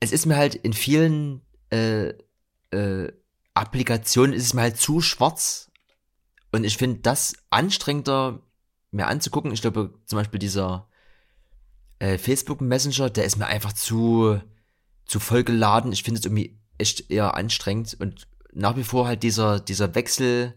[0.00, 2.14] Es ist mir halt in vielen äh,
[2.70, 3.12] äh,
[3.54, 5.70] Applikationen ist es mir halt zu schwarz.
[6.52, 8.40] Und ich finde das anstrengender,
[8.90, 9.52] mir anzugucken.
[9.52, 10.88] Ich glaube, zum Beispiel dieser
[12.00, 14.40] äh, Facebook Messenger, der ist mir einfach zu,
[15.04, 15.92] zu voll geladen.
[15.92, 20.54] Ich finde es irgendwie echt eher anstrengend und nach wie vor halt dieser, dieser Wechsel.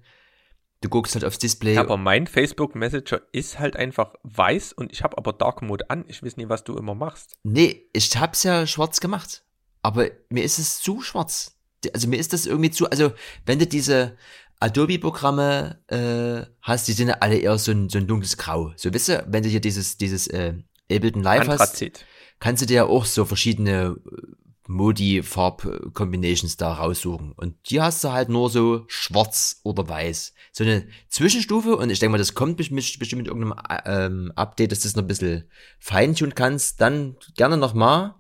[0.82, 1.76] Du guckst halt aufs Display.
[1.76, 5.90] Ja, aber mein Facebook Messenger ist halt einfach weiß und ich habe aber Dark Mode
[5.90, 6.04] an.
[6.08, 7.38] Ich weiß nie, was du immer machst.
[7.44, 9.44] Nee, ich hab's ja schwarz gemacht.
[9.82, 11.58] Aber mir ist es zu schwarz.
[11.94, 13.14] Also mir ist das irgendwie zu, also
[13.46, 14.18] wenn du diese
[14.60, 18.74] Adobe-Programme äh, hast, die sind ja alle eher so ein, so ein dunkles Grau.
[18.76, 20.54] So wisst ihr, wenn du hier dieses, dieses äh,
[20.96, 22.06] Ableton Live hast, Anthrazit.
[22.40, 24.34] kannst du dir ja auch so verschiedene äh,
[24.68, 27.32] Modi-Farb-Combinations da raussuchen.
[27.34, 30.34] Und hier hast du halt nur so schwarz oder weiß.
[30.52, 34.06] So eine Zwischenstufe und ich denke mal, das kommt bes- bes- bestimmt mit irgendeinem äh,
[34.06, 36.80] ähm, Update, dass du das noch ein bisschen feintunen kannst.
[36.82, 38.16] Dann gerne nochmal.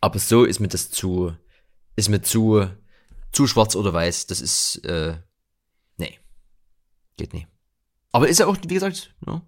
[0.00, 1.32] Aber so ist mir das zu,
[1.96, 2.66] ist mir zu,
[3.32, 4.26] zu schwarz oder weiß.
[4.26, 5.16] Das ist, äh,
[5.96, 6.18] nee.
[7.16, 7.46] Geht nie.
[8.12, 9.42] Aber ist ja auch, wie gesagt, ne?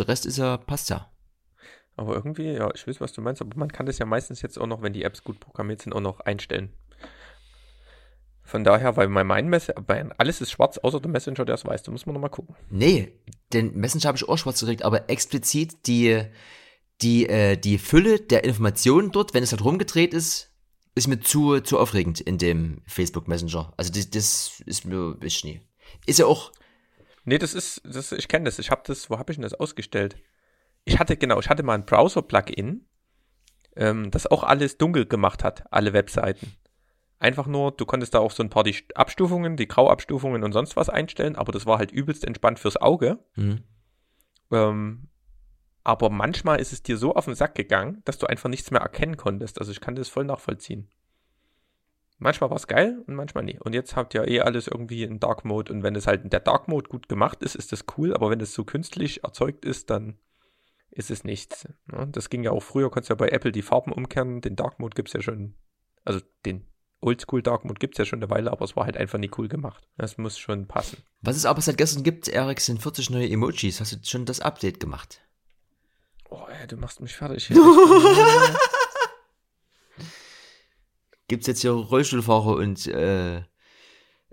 [0.00, 1.10] Der Rest ist ja, passt ja.
[1.94, 4.58] Aber irgendwie, ja, ich weiß, was du meinst, aber man kann das ja meistens jetzt
[4.58, 6.72] auch noch, wenn die Apps gut programmiert sind, auch noch einstellen.
[8.42, 11.66] Von daher, weil mein, mein Mess mein, alles ist schwarz, außer der Messenger, der es
[11.66, 11.82] weiß.
[11.82, 12.56] Da muss man nochmal gucken.
[12.70, 13.12] Nee,
[13.52, 16.24] den Messenger habe ich auch schwarz gekriegt, aber explizit die,
[17.02, 20.50] die, äh, die Fülle der Informationen dort, wenn es halt rumgedreht ist,
[20.94, 23.74] ist mir zu, zu aufregend in dem Facebook Messenger.
[23.76, 25.60] Also das, das ist mir ist nie.
[26.06, 26.52] Ist ja auch.
[27.30, 28.58] Nee, das ist, das, ich kenne das.
[28.58, 30.16] Ich habe das, wo habe ich denn das ausgestellt?
[30.84, 32.88] Ich hatte, genau, ich hatte mal ein Browser-Plugin,
[33.76, 36.56] ähm, das auch alles dunkel gemacht hat, alle Webseiten.
[37.20, 40.74] Einfach nur, du konntest da auch so ein paar die Abstufungen, die Grauabstufungen und sonst
[40.74, 43.20] was einstellen, aber das war halt übelst entspannt fürs Auge.
[43.36, 43.62] Mhm.
[44.50, 45.08] Ähm,
[45.84, 48.80] aber manchmal ist es dir so auf den Sack gegangen, dass du einfach nichts mehr
[48.80, 49.60] erkennen konntest.
[49.60, 50.90] Also ich kann das voll nachvollziehen.
[52.22, 53.58] Manchmal war es geil und manchmal nie.
[53.58, 55.72] Und jetzt habt ihr eh alles irgendwie in Dark Mode.
[55.72, 58.14] Und wenn es halt in der Dark Mode gut gemacht ist, ist das cool.
[58.14, 60.18] Aber wenn es so künstlich erzeugt ist, dann
[60.90, 61.66] ist es nichts.
[61.86, 62.08] Ne?
[62.12, 64.42] Das ging ja auch früher, konntest du ja bei Apple die Farben umkehren.
[64.42, 65.54] Den Dark Mode gibt es ja schon,
[66.04, 66.66] also den
[67.00, 69.30] Oldschool Dark Mode gibt es ja schon eine Weile, aber es war halt einfach nie
[69.38, 69.88] cool gemacht.
[69.96, 70.98] Das muss schon passen.
[71.22, 73.80] Was es aber seit gestern gibt, Erik, sind 40 neue Emojis.
[73.80, 75.22] Hast du schon das Update gemacht?
[76.28, 77.50] Oh, ey, du machst mich fertig.
[81.30, 83.42] Gibt's jetzt hier Rollstuhlfahrer und äh,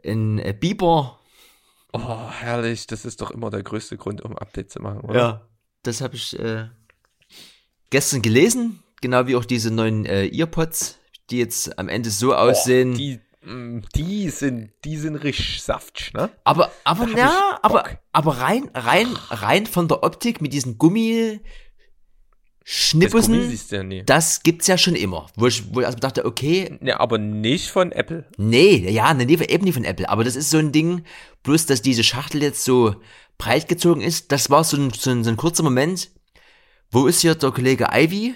[0.01, 1.19] in äh, Biber?
[1.93, 2.87] Oh, herrlich.
[2.87, 5.19] Das ist doch immer der größte Grund, um Update zu machen, oder?
[5.19, 5.47] Ja,
[5.83, 6.69] das habe ich äh,
[7.91, 8.81] gestern gelesen.
[9.01, 10.97] Genau wie auch diese neuen äh, Earpods
[11.29, 12.93] die jetzt am Ende so aussehen.
[12.93, 16.29] Oh, die, mm, die sind, die sind richtig saftig, ne?
[16.43, 21.39] Aber, aber, ja, aber, aber rein, rein, rein von der Optik mit diesen Gummi,
[22.69, 25.27] Schnippussen, das, ja das gibt's ja schon immer.
[25.37, 26.77] Wo ich, wo ich also dachte, okay.
[26.81, 28.25] Ne, aber nicht von Apple.
[28.35, 30.09] Nee, ja, ne, eben nicht von Apple.
[30.09, 31.03] Aber das ist so ein Ding,
[31.43, 32.95] bloß, dass diese Schachtel jetzt so
[33.37, 34.33] breit gezogen ist.
[34.33, 36.11] Das war so ein, so ein, so ein kurzer Moment.
[36.91, 38.35] Wo ist hier der Kollege Ivy?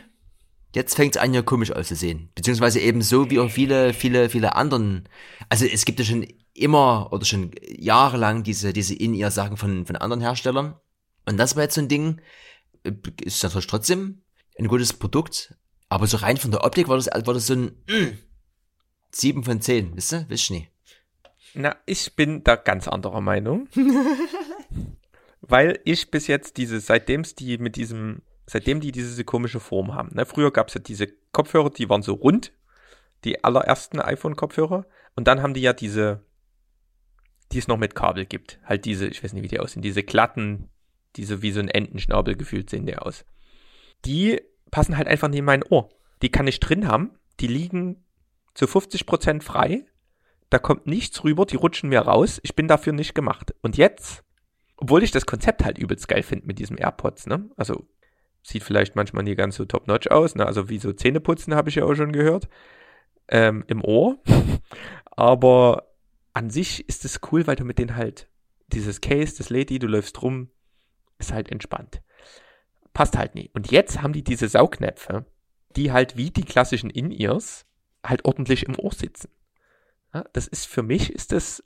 [0.73, 2.29] Jetzt fängt es an, ja komisch auszusehen.
[2.33, 5.09] Beziehungsweise eben so wie auch viele, viele, viele anderen.
[5.49, 10.21] Also es gibt ja schon immer oder schon jahrelang diese, diese In-Ear-Sachen von, von anderen
[10.21, 10.75] Herstellern.
[11.25, 12.21] Und das war jetzt so ein Ding,
[12.83, 14.21] ist natürlich trotzdem
[14.57, 15.55] ein gutes Produkt.
[15.89, 18.17] Aber so rein von der Optik war das, war das so ein mm,
[19.11, 20.25] 7 von 10, wisst ihr?
[20.29, 20.71] Wisst ihr nicht.
[21.53, 23.67] Na, ich bin da ganz anderer Meinung.
[25.41, 29.93] weil ich bis jetzt diese, seitdem es die mit diesem seitdem die diese komische Form
[29.93, 30.13] haben.
[30.13, 30.25] Ne?
[30.25, 32.51] Früher gab es ja diese Kopfhörer, die waren so rund,
[33.23, 34.85] die allerersten iPhone-Kopfhörer.
[35.15, 36.25] Und dann haben die ja diese,
[37.51, 38.59] die es noch mit Kabel gibt.
[38.65, 40.69] Halt diese, ich weiß nicht, wie die aussehen, diese glatten,
[41.15, 43.25] diese wie so ein Entenschnabel gefühlt sehen die aus.
[44.05, 44.41] Die
[44.71, 45.89] passen halt einfach nicht in mein Ohr.
[46.21, 48.03] Die kann ich drin haben, die liegen
[48.53, 49.85] zu 50% frei.
[50.49, 52.39] Da kommt nichts rüber, die rutschen mir raus.
[52.43, 53.53] Ich bin dafür nicht gemacht.
[53.61, 54.23] Und jetzt,
[54.77, 57.49] obwohl ich das Konzept halt übelst geil finde mit diesem AirPods, ne?
[57.55, 57.87] Also
[58.43, 60.35] Sieht vielleicht manchmal nie ganz so top-notch aus.
[60.35, 60.45] Ne?
[60.45, 62.47] Also wie so Zähneputzen habe ich ja auch schon gehört.
[63.27, 64.17] Ähm, Im Ohr.
[65.11, 65.87] Aber
[66.33, 68.27] an sich ist es cool, weil du mit denen halt
[68.67, 70.49] dieses Case, das Lady, du läufst rum,
[71.21, 72.01] ist halt entspannt.
[72.93, 73.49] Passt halt nie.
[73.53, 75.25] Und jetzt haben die diese Saugnäpfe,
[75.75, 77.65] die halt wie die klassischen In-Ears
[78.05, 79.29] halt ordentlich im Ohr sitzen.
[80.13, 81.63] Ja, das ist für mich, ist das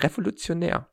[0.00, 0.88] revolutionär.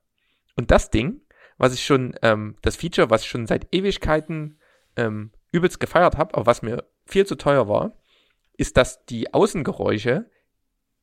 [0.55, 1.21] Und das Ding,
[1.57, 4.59] was ich schon, ähm, das Feature, was ich schon seit Ewigkeiten
[4.95, 7.97] ähm, übelst gefeiert habe, aber was mir viel zu teuer war,
[8.53, 10.29] ist, dass die Außengeräusche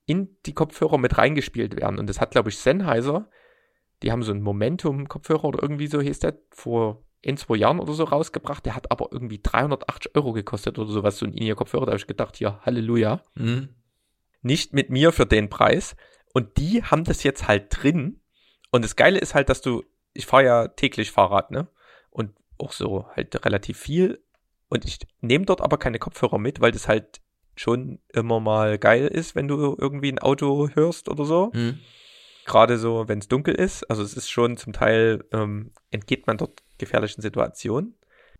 [0.06, 1.98] in die Kopfhörer mit reingespielt werden.
[1.98, 3.28] Und das hat, glaube ich, Sennheiser,
[4.02, 7.92] die haben so einen Momentum-Kopfhörer oder irgendwie so hieß der, vor in zwei Jahren oder
[7.92, 8.66] so rausgebracht.
[8.66, 11.86] Der hat aber irgendwie 380 Euro gekostet oder sowas, so ein In-Ear-Kopfhörer.
[11.86, 13.22] Da habe ich gedacht, ja, Halleluja.
[13.34, 13.68] Mhm.
[14.42, 15.96] Nicht mit mir für den Preis.
[16.34, 18.20] Und die haben das jetzt halt drin.
[18.72, 19.84] Und das Geile ist halt, dass du,
[20.14, 21.68] ich fahre ja täglich Fahrrad, ne?
[22.10, 24.20] Und auch so halt relativ viel.
[24.68, 27.20] Und ich nehme dort aber keine Kopfhörer mit, weil das halt
[27.54, 31.52] schon immer mal geil ist, wenn du irgendwie ein Auto hörst oder so.
[31.54, 31.78] Mhm.
[32.44, 33.84] Gerade so, wenn es dunkel ist.
[33.84, 37.94] Also es ist schon zum Teil, ähm, entgeht man dort gefährlichen Situationen.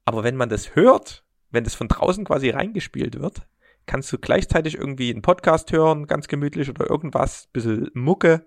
[0.04, 3.42] Aber wenn man das hört, wenn das von draußen quasi reingespielt wird,
[3.86, 8.46] kannst du gleichzeitig irgendwie einen Podcast hören, ganz gemütlich oder irgendwas, bisschen Mucke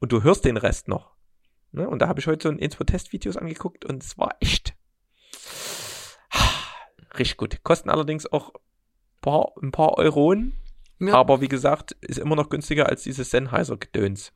[0.00, 1.14] und du hörst den Rest noch.
[1.72, 1.88] Ne?
[1.88, 4.76] Und da habe ich heute so ein Info-Test-Videos angeguckt und es war echt
[7.18, 7.62] richtig gut.
[7.64, 8.52] Kosten allerdings auch
[9.20, 10.60] paar, ein paar Euronen.
[11.00, 11.14] Ja.
[11.14, 14.32] Aber wie gesagt, ist immer noch günstiger als dieses Sennheiser-Gedöns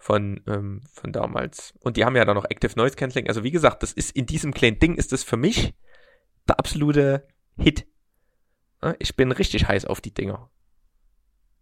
[0.00, 1.74] von, ähm, von damals.
[1.80, 3.28] Und die haben ja dann noch Active Noise Cancelling.
[3.28, 5.74] Also wie gesagt, das ist in diesem kleinen Ding ist das für mich
[6.48, 7.28] der absolute
[7.58, 7.86] Hit.
[8.98, 10.50] Ich bin richtig heiß auf die Dinger.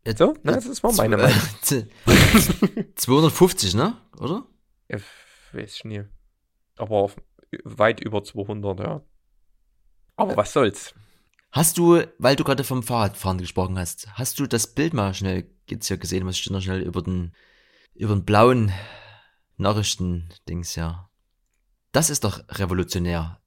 [0.06, 1.36] Jetzt, so, na, das war meine Meinung.
[2.94, 3.96] 250, ne?
[4.20, 4.46] Oder?
[4.86, 5.02] Ich
[5.52, 6.04] weiß ich nie.
[6.76, 7.10] Aber
[7.64, 9.02] weit über 200, ja.
[10.14, 10.94] Aber was soll's.
[11.50, 15.50] Hast du, weil du gerade vom Fahrradfahren gesprochen hast, hast du das Bild mal schnell
[15.68, 17.32] jetzt hier gesehen, was steht noch schnell über den,
[17.98, 18.72] über den blauen
[19.56, 21.10] Nachrichten-Dings, ja.
[21.92, 23.40] Das ist doch revolutionär.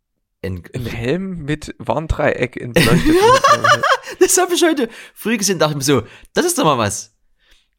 [0.44, 3.16] Ein, ein Helm mit Warndreieck Leuchtet.
[4.20, 7.16] das habe ich heute früh gesehen, dachte ich mir so, das ist doch mal was.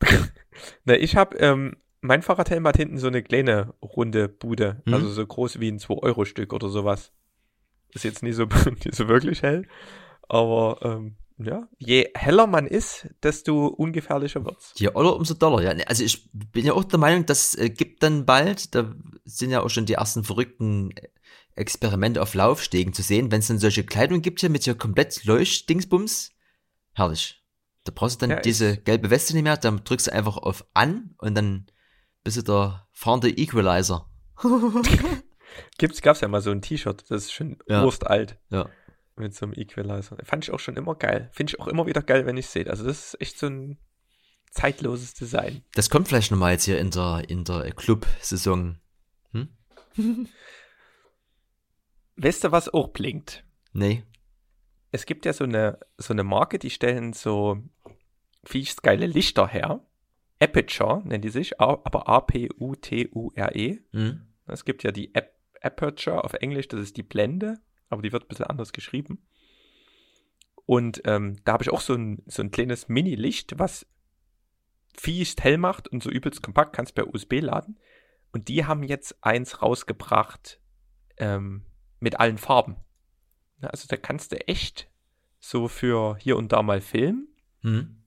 [0.85, 4.95] Na, ich habe, ähm, mein Fahrradhelm hat hinten so eine kleine runde Bude, mhm.
[4.95, 7.13] also so groß wie ein 2-Euro-Stück oder sowas.
[7.91, 8.45] Ist jetzt nicht so,
[8.85, 9.67] nicht so wirklich hell,
[10.29, 14.73] aber ähm, ja, je heller man ist, desto ungefährlicher wird's.
[14.77, 15.85] Je oder umso doller, ja.
[15.87, 19.63] Also ich bin ja auch der Meinung, das äh, gibt dann bald, da sind ja
[19.63, 20.95] auch schon die ersten verrückten
[21.55, 25.25] Experimente auf Laufstegen zu sehen, wenn es dann solche Kleidung gibt hier mit hier komplett
[25.25, 26.33] Leuchtdingsbums.
[26.95, 27.43] Herrlich.
[27.85, 30.65] Da brauchst du dann ja, diese gelbe Weste nicht mehr, dann drückst du einfach auf
[30.73, 31.67] an und dann
[32.25, 34.09] bist du der fahrende Equalizer.
[35.79, 37.89] Gibt's, gab's ja mal so ein T-Shirt, das ist schon ja.
[38.05, 38.39] alt.
[38.51, 38.69] Ja.
[39.17, 40.17] Mit so einem Equalizer.
[40.25, 41.29] Fand ich auch schon immer geil.
[41.33, 42.69] Finde ich auch immer wieder geil, wenn ich sehe.
[42.69, 43.79] Also das ist echt so ein
[44.51, 45.63] zeitloses Design.
[45.75, 48.79] Das kommt vielleicht nochmal jetzt hier in der, in der Club-Saison.
[49.33, 49.49] Hm?
[52.17, 53.45] weißt du, was auch blinkt?
[53.73, 54.05] Nee.
[54.93, 57.63] Es gibt ja so eine, so eine Marke, die stellen so
[58.45, 59.87] fies geile Lichter her.
[60.41, 63.79] Aperture nennen die sich, aber A-P-U-T-U-R-E.
[63.93, 64.27] Mhm.
[64.47, 65.31] Es gibt ja die Ap
[65.65, 67.61] Aperture auf Englisch, das ist die Blende
[67.93, 69.23] aber die wird ein bisschen anders geschrieben.
[70.67, 73.87] Und ähm, da habe ich auch so ein, so ein kleines Mini-Licht, was
[74.95, 77.79] fiest hell macht und so übelst kompakt, kannst per USB laden.
[78.33, 80.61] Und die haben jetzt eins rausgebracht
[81.19, 81.65] ähm,
[82.01, 82.77] mit allen Farben.
[83.61, 84.89] Also da kannst du echt
[85.39, 87.29] so für hier und da mal filmen.
[87.63, 87.99] Mhm.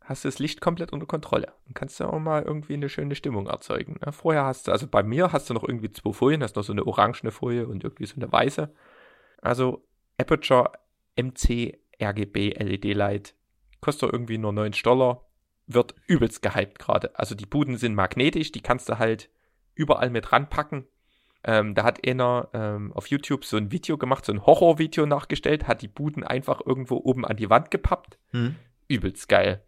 [0.00, 3.16] Hast du das Licht komplett unter Kontrolle und kannst du auch mal irgendwie eine schöne
[3.16, 3.98] Stimmung erzeugen.
[4.12, 6.72] Vorher hast du, also bei mir hast du noch irgendwie zwei Folien, hast noch so
[6.72, 8.72] eine orangene Folie und irgendwie so eine weiße.
[9.40, 9.86] Also
[10.18, 10.72] Aperture
[11.16, 13.34] MC RGB LED Light
[13.80, 15.26] kostet irgendwie nur 90 Dollar,
[15.66, 17.18] wird übelst gehypt gerade.
[17.18, 19.30] Also die Buden sind magnetisch, die kannst du halt
[19.74, 20.86] überall mit ranpacken.
[21.44, 25.68] Ähm, da hat einer ähm, auf YouTube so ein Video gemacht, so ein Horrorvideo nachgestellt,
[25.68, 28.18] hat die Buden einfach irgendwo oben an die Wand gepappt.
[28.30, 28.56] Hm.
[28.88, 29.62] Übelst geil.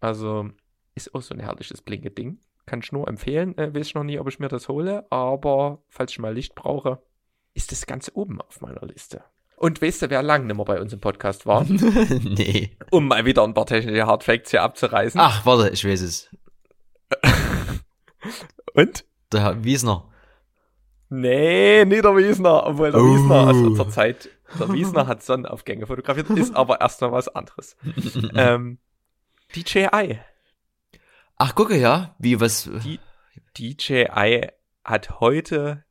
[0.00, 0.50] Also
[0.94, 2.38] ist auch so ein herrliches Blinke-Ding.
[2.66, 3.56] Kann ich nur empfehlen.
[3.56, 6.54] Äh, weiß ich noch nie, ob ich mir das hole, aber falls ich mal Licht
[6.54, 7.02] brauche,
[7.54, 9.24] ist das ganz oben auf meiner Liste.
[9.56, 11.64] Und weißt du, wer lang nicht mehr bei uns im Podcast war?
[11.64, 12.76] nee.
[12.90, 15.20] Um mal wieder ein paar technische Hardfacts hier abzureißen.
[15.20, 16.28] Ach, warte, ich weiß es.
[18.74, 19.04] Und?
[19.32, 20.10] Der Herr Wiesner.
[21.08, 22.66] Nee, nicht der Wiesner.
[22.66, 23.14] Obwohl der oh.
[23.14, 24.28] Wiesner, also zur Zeit,
[24.58, 27.76] der Wiesner hat Sonnenaufgänge fotografiert, ist aber erstmal was anderes.
[28.34, 28.78] ähm,
[29.54, 30.18] DJI.
[31.36, 32.16] Ach, gucke, ja.
[32.18, 32.68] Wie, was?
[32.84, 32.98] Die,
[33.56, 34.48] DJI
[34.84, 35.84] hat heute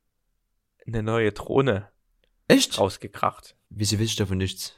[0.86, 1.90] eine neue Drohne
[2.48, 2.78] Echt?
[2.78, 3.56] rausgekracht.
[3.70, 4.74] Wieso wisst ihr davon nichts?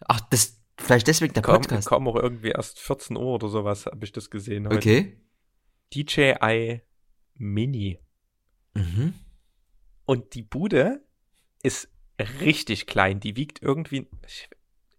[0.00, 1.88] Ach, das vielleicht deswegen der komm, Podcast.
[1.88, 4.66] Kam auch irgendwie erst 14 Uhr oder sowas, habe ich das gesehen.
[4.66, 4.76] Heute.
[4.76, 5.20] Okay.
[5.94, 6.82] DJI
[7.34, 7.98] Mini.
[8.74, 9.14] Mhm.
[10.04, 11.04] Und die Bude
[11.62, 11.88] ist
[12.40, 13.20] richtig klein.
[13.20, 14.08] Die wiegt irgendwie.
[14.26, 14.48] Ich,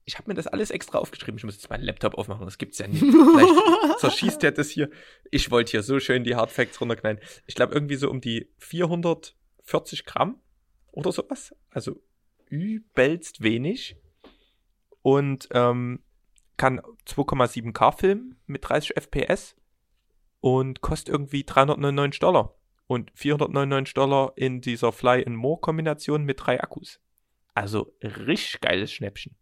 [0.06, 1.38] ich habe mir das alles extra aufgeschrieben.
[1.38, 2.46] Ich muss jetzt meinen Laptop aufmachen.
[2.46, 3.00] Das gibt's ja nicht.
[3.02, 4.90] Vielleicht zerschießt der das hier.
[5.30, 7.20] Ich wollte hier so schön die Hardfacts runterknallen.
[7.48, 10.40] Ich glaube irgendwie so um die 440 Gramm
[10.92, 11.56] oder sowas.
[11.70, 12.02] Also
[12.48, 13.98] übelst wenig.
[15.02, 16.00] Und ähm,
[16.58, 19.56] kann 2,7K filmen mit 30 FPS
[20.42, 22.56] und kostet irgendwie 399 Dollar.
[22.88, 27.00] Und 499 Dollar in dieser Fly-and-More-Kombination mit drei Akkus.
[27.54, 29.36] Also richtig geiles Schnäppchen.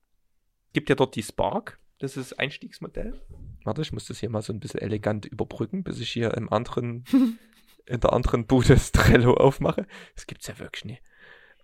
[0.72, 3.20] Gibt ja dort die Spark, das ist das Einstiegsmodell.
[3.64, 6.52] Warte, ich muss das hier mal so ein bisschen elegant überbrücken, bis ich hier im
[6.52, 7.04] anderen,
[7.86, 9.86] in der anderen Bude Trello aufmache.
[10.16, 11.02] Das gibt's ja wirklich nicht.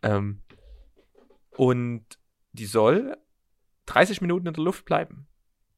[0.05, 0.41] Ähm,
[1.51, 2.05] und
[2.53, 3.17] die soll
[3.87, 5.27] 30 Minuten in der Luft bleiben.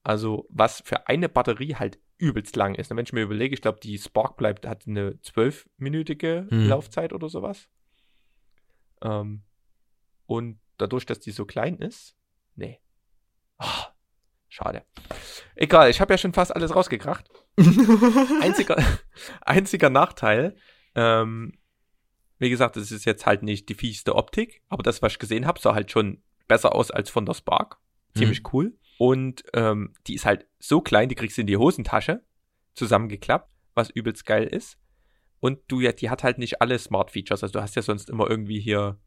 [0.04, 2.90] Also, was für eine Batterie halt übelst lang ist.
[2.90, 6.68] Wenn ich mir überlege, ich glaube, die Spark bleibt, hat eine 12-minütige hm.
[6.68, 7.70] Laufzeit oder sowas.
[9.02, 9.44] Ähm,
[10.26, 12.16] und dadurch, dass die so klein ist,
[12.56, 12.80] nee.
[13.60, 13.84] Oh,
[14.50, 14.84] schade.
[15.56, 17.30] Egal, ich habe ja schon fast alles rausgekracht.
[18.42, 18.78] einziger,
[19.42, 20.56] einziger Nachteil,
[20.96, 21.58] ähm,
[22.40, 25.46] wie gesagt, es ist jetzt halt nicht die fiesste Optik, aber das, was ich gesehen
[25.46, 27.78] habe, sah halt schon besser aus als von der Spark.
[28.16, 28.50] Ziemlich mhm.
[28.54, 28.78] cool.
[28.98, 32.24] Und ähm, die ist halt so klein, die kriegst du in die Hosentasche
[32.74, 34.78] zusammengeklappt, was übelst geil ist.
[35.40, 37.44] Und du ja, die hat halt nicht alle Smart Features.
[37.44, 39.00] Also du hast ja sonst immer irgendwie hier,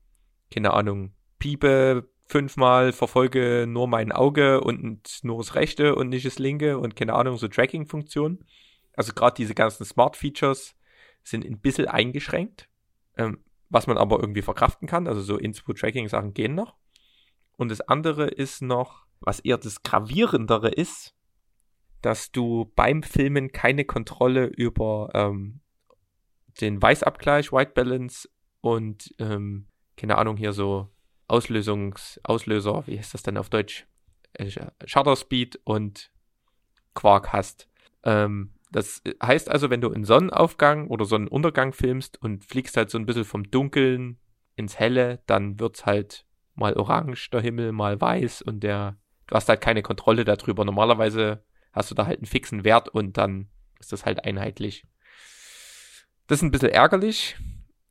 [0.53, 6.39] keine Ahnung, Piepe fünfmal, verfolge nur mein Auge und nur das rechte und nicht das
[6.39, 8.45] linke und keine Ahnung, so Tracking-Funktionen.
[8.95, 10.76] Also gerade diese ganzen Smart Features
[11.24, 12.70] sind ein bisschen eingeschränkt
[13.21, 15.07] ähm, was man aber irgendwie verkraften kann.
[15.07, 16.77] Also so Inspo-Tracking-Sachen gehen noch.
[17.57, 21.14] Und das andere ist noch, was eher das Gravierendere ist,
[22.03, 25.61] dass du beim Filmen keine Kontrolle über ähm,
[26.61, 28.29] den Weißabgleich, White Balance
[28.61, 30.89] und ähm, keine Ahnung hier so
[31.29, 33.87] Auslösungs, Auslöser, wie heißt das denn auf Deutsch?
[34.33, 34.51] Äh,
[34.87, 36.11] Shutter Speed und
[36.95, 37.68] Quark hast.
[38.03, 42.99] Ähm, das heißt also, wenn du einen Sonnenaufgang oder Sonnenuntergang filmst und fliegst halt so
[42.99, 44.18] ein bisschen vom Dunkeln
[44.57, 48.97] ins Helle, dann wird's halt mal orange der Himmel, mal weiß und der,
[49.27, 50.64] du hast halt keine Kontrolle darüber.
[50.64, 53.49] Normalerweise hast du da halt einen fixen Wert und dann
[53.81, 54.87] ist das halt einheitlich.
[56.27, 57.37] Das ist ein bisschen ärgerlich.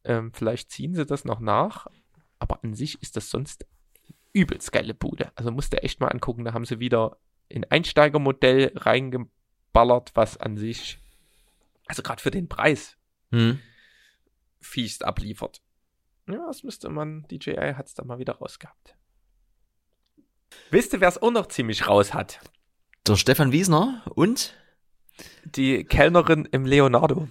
[0.06, 1.88] Ähm, vielleicht ziehen sie das noch nach.
[2.38, 3.66] Aber an sich ist das sonst
[4.32, 5.32] übelst geile Bude.
[5.36, 6.46] Also musst du echt mal angucken.
[6.46, 7.18] Da haben sie wieder
[7.54, 8.72] ein Einsteigermodell
[9.70, 11.00] reingeballert, was an sich,
[11.88, 12.98] also gerade für den Preis,
[13.32, 13.60] hm.
[14.60, 15.62] fiest abliefert.
[16.28, 18.96] Ja, das müsste man, DJI hat es da mal wieder rausgehabt.
[20.72, 22.40] Wisst ihr, wer es auch noch ziemlich raus hat?
[23.08, 24.56] Der Stefan Wiesner und?
[25.44, 27.28] Die Kellnerin im Leonardo.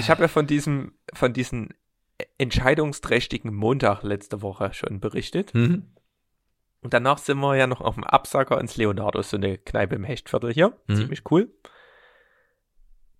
[0.00, 1.68] Ich habe ja von diesem, von diesem
[2.38, 5.54] entscheidungsträchtigen Montag letzte Woche schon berichtet.
[5.54, 5.92] Mhm.
[6.86, 10.04] Und danach sind wir ja noch auf dem Absacker ins Leonardo, so eine Kneipe im
[10.04, 10.78] Hechtviertel hier.
[10.86, 10.94] Mhm.
[10.94, 11.52] Ziemlich cool.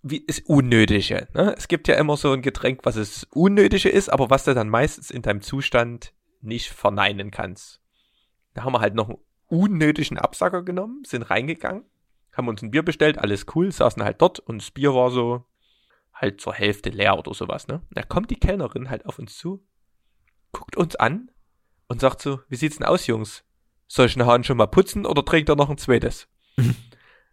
[0.03, 1.27] Wie ist Unnötige.
[1.35, 1.53] Ne?
[1.59, 4.69] Es gibt ja immer so ein Getränk, was es Unnötige ist, aber was du dann
[4.69, 7.83] meistens in deinem Zustand nicht verneinen kannst.
[8.55, 11.83] Da haben wir halt noch einen unnötigen Absacker genommen, sind reingegangen,
[12.31, 15.45] haben uns ein Bier bestellt, alles cool, saßen halt dort und das Bier war so
[16.15, 17.83] halt zur Hälfte leer oder sowas, ne?
[17.91, 19.67] Da kommt die Kellnerin halt auf uns zu,
[20.53, 21.33] guckt uns an
[21.89, 23.43] und sagt so, wie sieht's denn aus, Jungs?
[23.87, 26.29] Soll ich den Hahn schon mal putzen oder trinkt er noch ein zweites?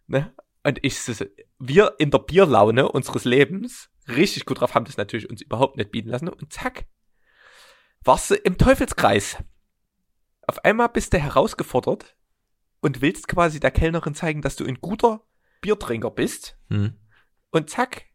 [0.06, 0.34] ne?
[0.62, 0.98] Und ich,
[1.58, 5.90] wir in der Bierlaune unseres Lebens, richtig gut drauf, haben das natürlich uns überhaupt nicht
[5.90, 6.86] bieten lassen und zack,
[8.02, 9.42] warst du im Teufelskreis.
[10.46, 12.16] Auf einmal bist du herausgefordert
[12.80, 15.22] und willst quasi der Kellnerin zeigen, dass du ein guter
[15.60, 16.58] Biertrinker bist.
[16.68, 16.94] Hm.
[17.50, 18.06] Und zack,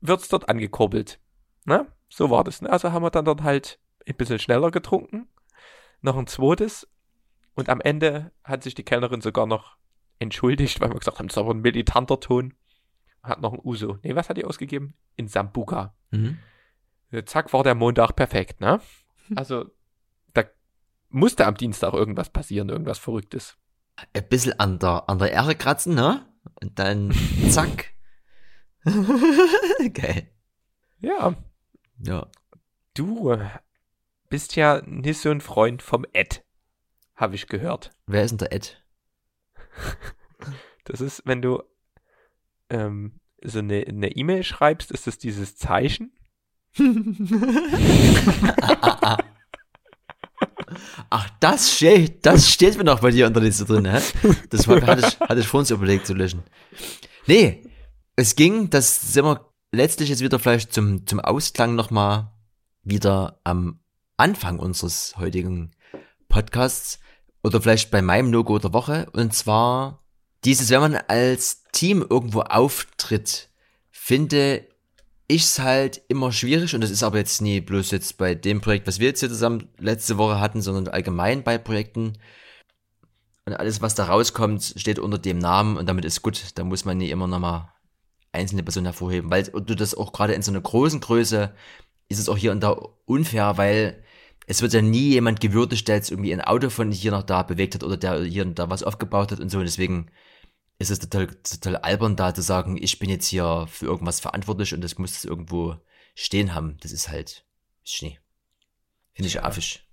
[0.00, 1.20] wird's dort angekurbelt.
[1.64, 1.86] Ne?
[2.08, 2.60] So war das.
[2.62, 2.70] Ne?
[2.70, 5.28] Also haben wir dann dort halt ein bisschen schneller getrunken.
[6.00, 6.88] Noch ein zweites.
[7.54, 9.76] Und am Ende hat sich die Kellnerin sogar noch
[10.18, 12.54] entschuldigt, weil wir gesagt haben, das ist aber ein militanter Ton.
[13.22, 13.98] Hat noch ein Uso.
[14.02, 14.94] Nee, was hat die ausgegeben?
[15.16, 15.94] In Sambuka.
[16.10, 16.38] Mhm.
[17.26, 18.80] Zack, war der Montag perfekt, ne?
[19.36, 19.70] Also,
[20.32, 20.44] da
[21.08, 23.56] musste am Dienstag irgendwas passieren, irgendwas Verrücktes.
[24.12, 26.26] Ein bisschen an der, an der Ehre kratzen, ne?
[26.60, 27.12] Und dann
[27.50, 27.94] zack.
[29.94, 30.30] Geil.
[30.98, 31.34] Ja.
[32.00, 32.26] Ja.
[32.94, 33.36] Du
[34.28, 36.44] bist ja nicht so ein Freund vom Ed,
[37.14, 37.92] habe ich gehört.
[38.06, 38.82] Wer ist denn der Ed?
[40.84, 41.62] Das ist, wenn du
[42.68, 46.12] ähm, so eine E-Mail e schreibst, ist das dieses Zeichen.
[51.10, 54.00] Ach, das steht, das steht mir noch bei dir unter der Liste drin, hä?
[54.50, 56.42] Das war, hatte ich, hatte ich vor uns überlegt zu löschen.
[57.26, 57.62] Nee,
[58.16, 62.32] es ging, das sind wir letztlich jetzt wieder vielleicht zum, zum Ausklang nochmal
[62.82, 63.80] wieder am
[64.16, 65.74] Anfang unseres heutigen
[66.34, 66.98] Podcasts
[67.44, 69.06] oder vielleicht bei meinem No-Go der Woche.
[69.12, 70.04] Und zwar
[70.44, 73.50] dieses, wenn man als Team irgendwo auftritt,
[73.92, 74.66] finde
[75.28, 78.60] ich es halt immer schwierig und das ist aber jetzt nie bloß jetzt bei dem
[78.60, 82.14] Projekt, was wir jetzt hier zusammen letzte Woche hatten, sondern allgemein bei Projekten.
[83.46, 86.42] Und alles, was da rauskommt, steht unter dem Namen und damit ist gut.
[86.56, 87.68] Da muss man nie immer nochmal
[88.32, 91.54] einzelne Personen hervorheben, weil du das auch gerade in so einer großen Größe
[92.08, 92.70] ist es auch hier und da
[93.04, 94.02] unfair, weil
[94.46, 97.42] es wird ja nie jemand gewürdigt, der jetzt irgendwie ein Auto von hier nach da
[97.42, 99.58] bewegt hat oder der hier und da was aufgebaut hat und so.
[99.58, 100.10] Und deswegen
[100.78, 104.74] ist es total, total albern, da zu sagen, ich bin jetzt hier für irgendwas verantwortlich
[104.74, 105.76] und das muss es irgendwo
[106.14, 106.76] stehen haben.
[106.80, 107.44] Das ist halt
[107.84, 108.18] Schnee.
[109.12, 109.44] Finde ich ja.
[109.44, 109.86] affisch.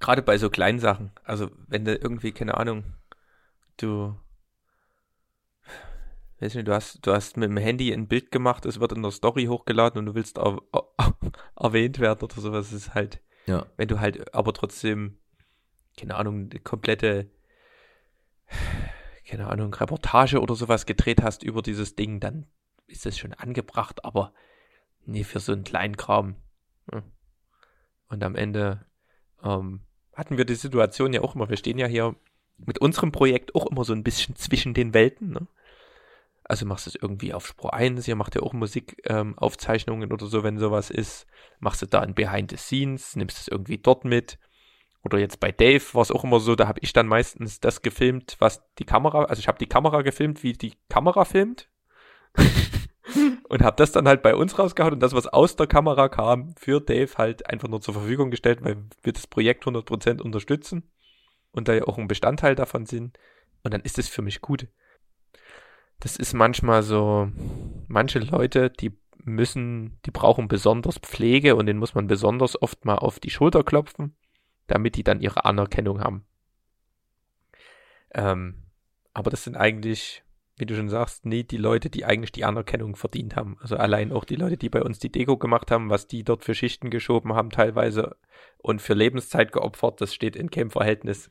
[0.00, 1.10] Gerade bei so kleinen Sachen.
[1.24, 2.84] Also, wenn du irgendwie, keine Ahnung,
[3.76, 4.16] du
[6.40, 9.02] weiß nicht, du hast, du hast mit dem Handy ein Bild gemacht, es wird in
[9.02, 11.14] der Story hochgeladen und du willst er, er,
[11.56, 12.72] erwähnt werden oder sowas.
[12.72, 13.66] Ist halt, ja.
[13.76, 15.18] wenn du halt aber trotzdem,
[15.96, 17.30] keine Ahnung, eine komplette,
[19.26, 22.46] keine Ahnung, Reportage oder sowas gedreht hast über dieses Ding, dann
[22.86, 24.32] ist das schon angebracht, aber
[25.04, 26.36] nee, für so einen kleinen Kram.
[26.92, 27.02] Ja.
[28.08, 28.86] Und am Ende
[29.42, 29.80] ähm,
[30.14, 32.16] hatten wir die Situation ja auch immer, wir stehen ja hier
[32.56, 35.30] mit unserem Projekt auch immer so ein bisschen zwischen den Welten.
[35.30, 35.46] Ne?
[36.48, 40.26] Also machst du es irgendwie auf Spur 1, ihr macht ja auch Musikaufzeichnungen ähm, oder
[40.26, 41.26] so, wenn sowas ist.
[41.60, 44.38] Machst du da ein Behind the Scenes, nimmst es irgendwie dort mit.
[45.04, 47.82] Oder jetzt bei Dave war es auch immer so, da habe ich dann meistens das
[47.82, 51.68] gefilmt, was die Kamera, also ich habe die Kamera gefilmt, wie die Kamera filmt.
[53.48, 56.54] und habe das dann halt bei uns rausgehauen und das, was aus der Kamera kam,
[56.56, 60.90] für Dave halt einfach nur zur Verfügung gestellt, weil wir das Projekt 100% unterstützen.
[61.52, 63.18] und da ja auch ein Bestandteil davon sind.
[63.64, 64.68] Und dann ist es für mich gut.
[66.00, 67.30] Das ist manchmal so,
[67.88, 68.92] manche Leute, die
[69.24, 73.64] müssen, die brauchen besonders Pflege und denen muss man besonders oft mal auf die Schulter
[73.64, 74.14] klopfen,
[74.68, 76.24] damit die dann ihre Anerkennung haben.
[78.14, 78.62] Ähm,
[79.12, 80.22] aber das sind eigentlich,
[80.56, 83.56] wie du schon sagst, nie die Leute, die eigentlich die Anerkennung verdient haben.
[83.60, 86.44] Also allein auch die Leute, die bei uns die Deko gemacht haben, was die dort
[86.44, 88.16] für Schichten geschoben haben teilweise
[88.58, 91.30] und für Lebenszeit geopfert, das steht in keinem Verhältnis.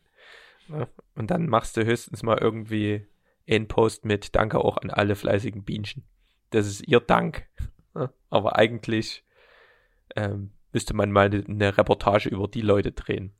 [1.15, 3.07] Und dann machst du höchstens mal irgendwie
[3.49, 6.03] einen Post mit Danke auch an alle fleißigen Bienchen.
[6.49, 7.47] Das ist ihr Dank.
[8.29, 9.23] Aber eigentlich
[10.15, 13.33] ähm, müsste man mal eine Reportage über die Leute drehen.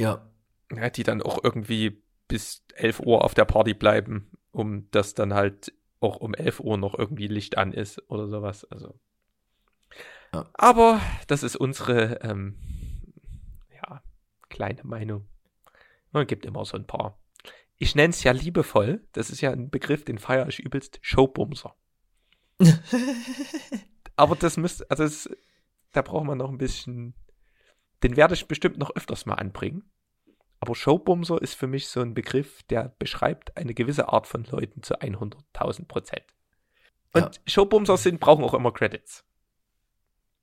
[0.00, 0.30] Ja.
[0.74, 0.90] ja.
[0.90, 5.72] Die dann auch irgendwie bis 11 Uhr auf der Party bleiben, um dass dann halt
[6.00, 8.64] auch um 11 Uhr noch irgendwie Licht an ist oder sowas.
[8.64, 8.94] Also.
[10.32, 10.46] Ja.
[10.54, 12.56] Aber das ist unsere ähm,
[13.74, 14.02] ja,
[14.48, 15.26] kleine Meinung.
[16.12, 17.18] Man gibt immer so ein paar.
[17.78, 21.76] Ich nenne es ja liebevoll, das ist ja ein Begriff, den feiere ich übelst, Showbumser.
[24.16, 25.30] Aber das müsste, also das,
[25.92, 27.14] da braucht man noch ein bisschen,
[28.02, 29.90] den werde ich bestimmt noch öfters mal anbringen.
[30.60, 34.82] Aber Showbumser ist für mich so ein Begriff, der beschreibt eine gewisse Art von Leuten
[34.82, 36.24] zu 100.000 Prozent.
[37.12, 37.42] Und ja.
[37.46, 39.24] Showbumser sind, brauchen auch immer Credits.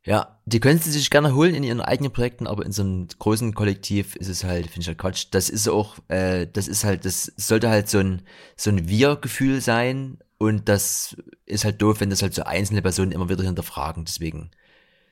[0.05, 3.07] Ja, die können sie sich gerne holen in ihren eigenen Projekten, aber in so einem
[3.07, 5.27] großen Kollektiv ist es halt, finde ich halt Quatsch.
[5.31, 8.21] Das ist auch, äh, das ist halt, das sollte halt so ein,
[8.55, 13.11] so ein Wir-Gefühl sein und das ist halt doof, wenn das halt so einzelne Personen
[13.11, 14.05] immer wieder hinterfragen.
[14.05, 14.51] Deswegen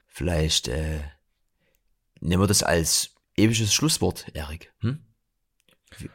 [0.07, 0.99] vielleicht äh,
[2.19, 4.73] nehmen wir das als episches Schlusswort, Erik.
[4.81, 4.99] Hm?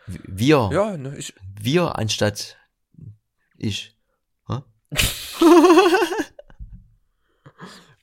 [0.06, 0.70] Wir.
[0.72, 1.34] Ja, ne, ich.
[1.60, 2.56] Wir anstatt
[3.56, 3.96] ich.
[4.46, 4.62] Huh?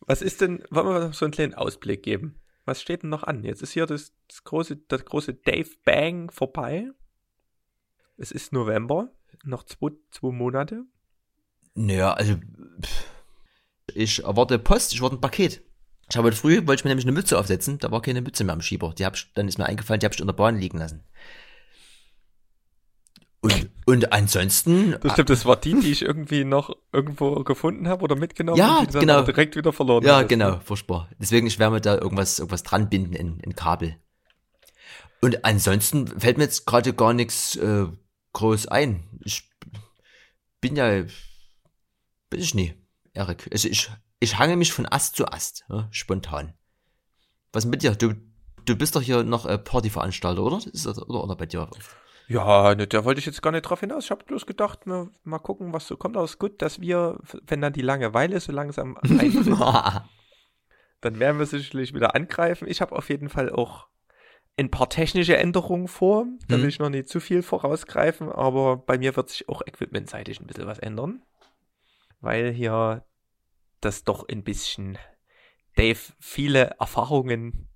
[0.06, 2.40] Was ist denn, wollen wir so einen kleinen Ausblick geben?
[2.66, 3.44] Was steht denn noch an?
[3.44, 6.90] Jetzt ist hier das, das große, das große Dave Bang vorbei.
[8.18, 9.12] Es ist November,
[9.44, 10.84] noch zwei, zwei Monate.
[11.76, 12.36] Naja, also
[13.94, 15.62] ich erwarte Post, ich erwarte ein Paket.
[16.10, 18.44] Ich habe heute früh, wollte ich mir nämlich eine Mütze aufsetzen, da war keine Mütze
[18.44, 18.94] mehr am Schieber.
[18.98, 21.04] Die hab ich, dann ist mir eingefallen, die habe ich unter Bahn liegen lassen.
[23.46, 24.96] Und, und ansonsten.
[25.02, 28.80] Das stimmt, das war die, die ich irgendwie noch irgendwo gefunden habe oder mitgenommen ja,
[28.80, 29.22] und die genau.
[29.22, 30.30] direkt wieder verloren Ja, hattest.
[30.30, 31.10] genau, furchtbar.
[31.20, 33.98] Deswegen, ich werde mir da irgendwas, irgendwas dran binden in, in Kabel.
[35.22, 37.86] Und ansonsten fällt mir jetzt gerade gar nichts äh,
[38.34, 39.04] groß ein.
[39.24, 39.48] Ich
[40.60, 41.04] bin ja,
[42.32, 42.74] bin ich nie,
[43.14, 43.48] Erik.
[43.52, 46.54] Also ich, ich hange mich von Ast zu Ast, ja, spontan.
[47.54, 47.94] Was mit dir?
[47.94, 48.16] Du,
[48.66, 50.58] du bist doch hier noch äh, Partyveranstalter, oder?
[50.74, 51.70] Ist das, oder, oder bei dir?
[52.28, 54.06] Ja, ne, da wollte ich jetzt gar nicht drauf hinaus.
[54.06, 56.16] Ich habe bloß gedacht, mal, mal gucken, was so kommt.
[56.16, 59.48] Aber es ist gut, dass wir, wenn dann die Langeweile so langsam eintritt,
[61.02, 62.68] dann werden wir sicherlich wieder angreifen.
[62.68, 63.88] Ich habe auf jeden Fall auch
[64.58, 66.26] ein paar technische Änderungen vor.
[66.48, 66.70] Da will mhm.
[66.70, 70.68] ich noch nicht zu viel vorausgreifen, aber bei mir wird sich auch equipmentseitig ein bisschen
[70.68, 71.22] was ändern.
[72.22, 73.06] Weil hier
[73.82, 74.98] das doch ein bisschen
[75.76, 77.68] Dave viele Erfahrungen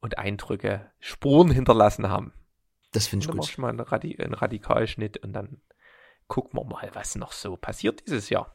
[0.00, 2.32] und Eindrücke, Spuren hinterlassen haben.
[2.92, 3.34] Das finde ich gut.
[3.34, 5.60] Dann mach ich mal einen, Radi einen Radikalschnitt und dann
[6.26, 8.54] gucken wir mal, was noch so passiert dieses Jahr.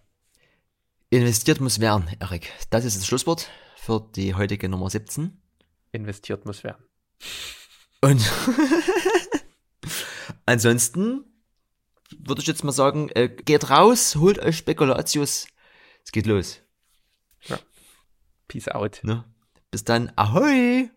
[1.09, 2.51] Investiert muss werden, Erik.
[2.69, 5.39] Das ist das Schlusswort für die heutige Nummer 17.
[5.91, 6.83] Investiert muss werden.
[8.01, 8.19] Und
[10.45, 11.25] ansonsten
[12.17, 15.47] würde ich jetzt mal sagen, äh, geht raus, holt euch Spekulatius.
[16.03, 16.61] Es geht los.
[17.43, 17.59] Ja.
[18.47, 19.01] Peace out.
[19.03, 19.23] Ne?
[19.71, 20.11] Bis dann.
[20.15, 20.89] Ahoi!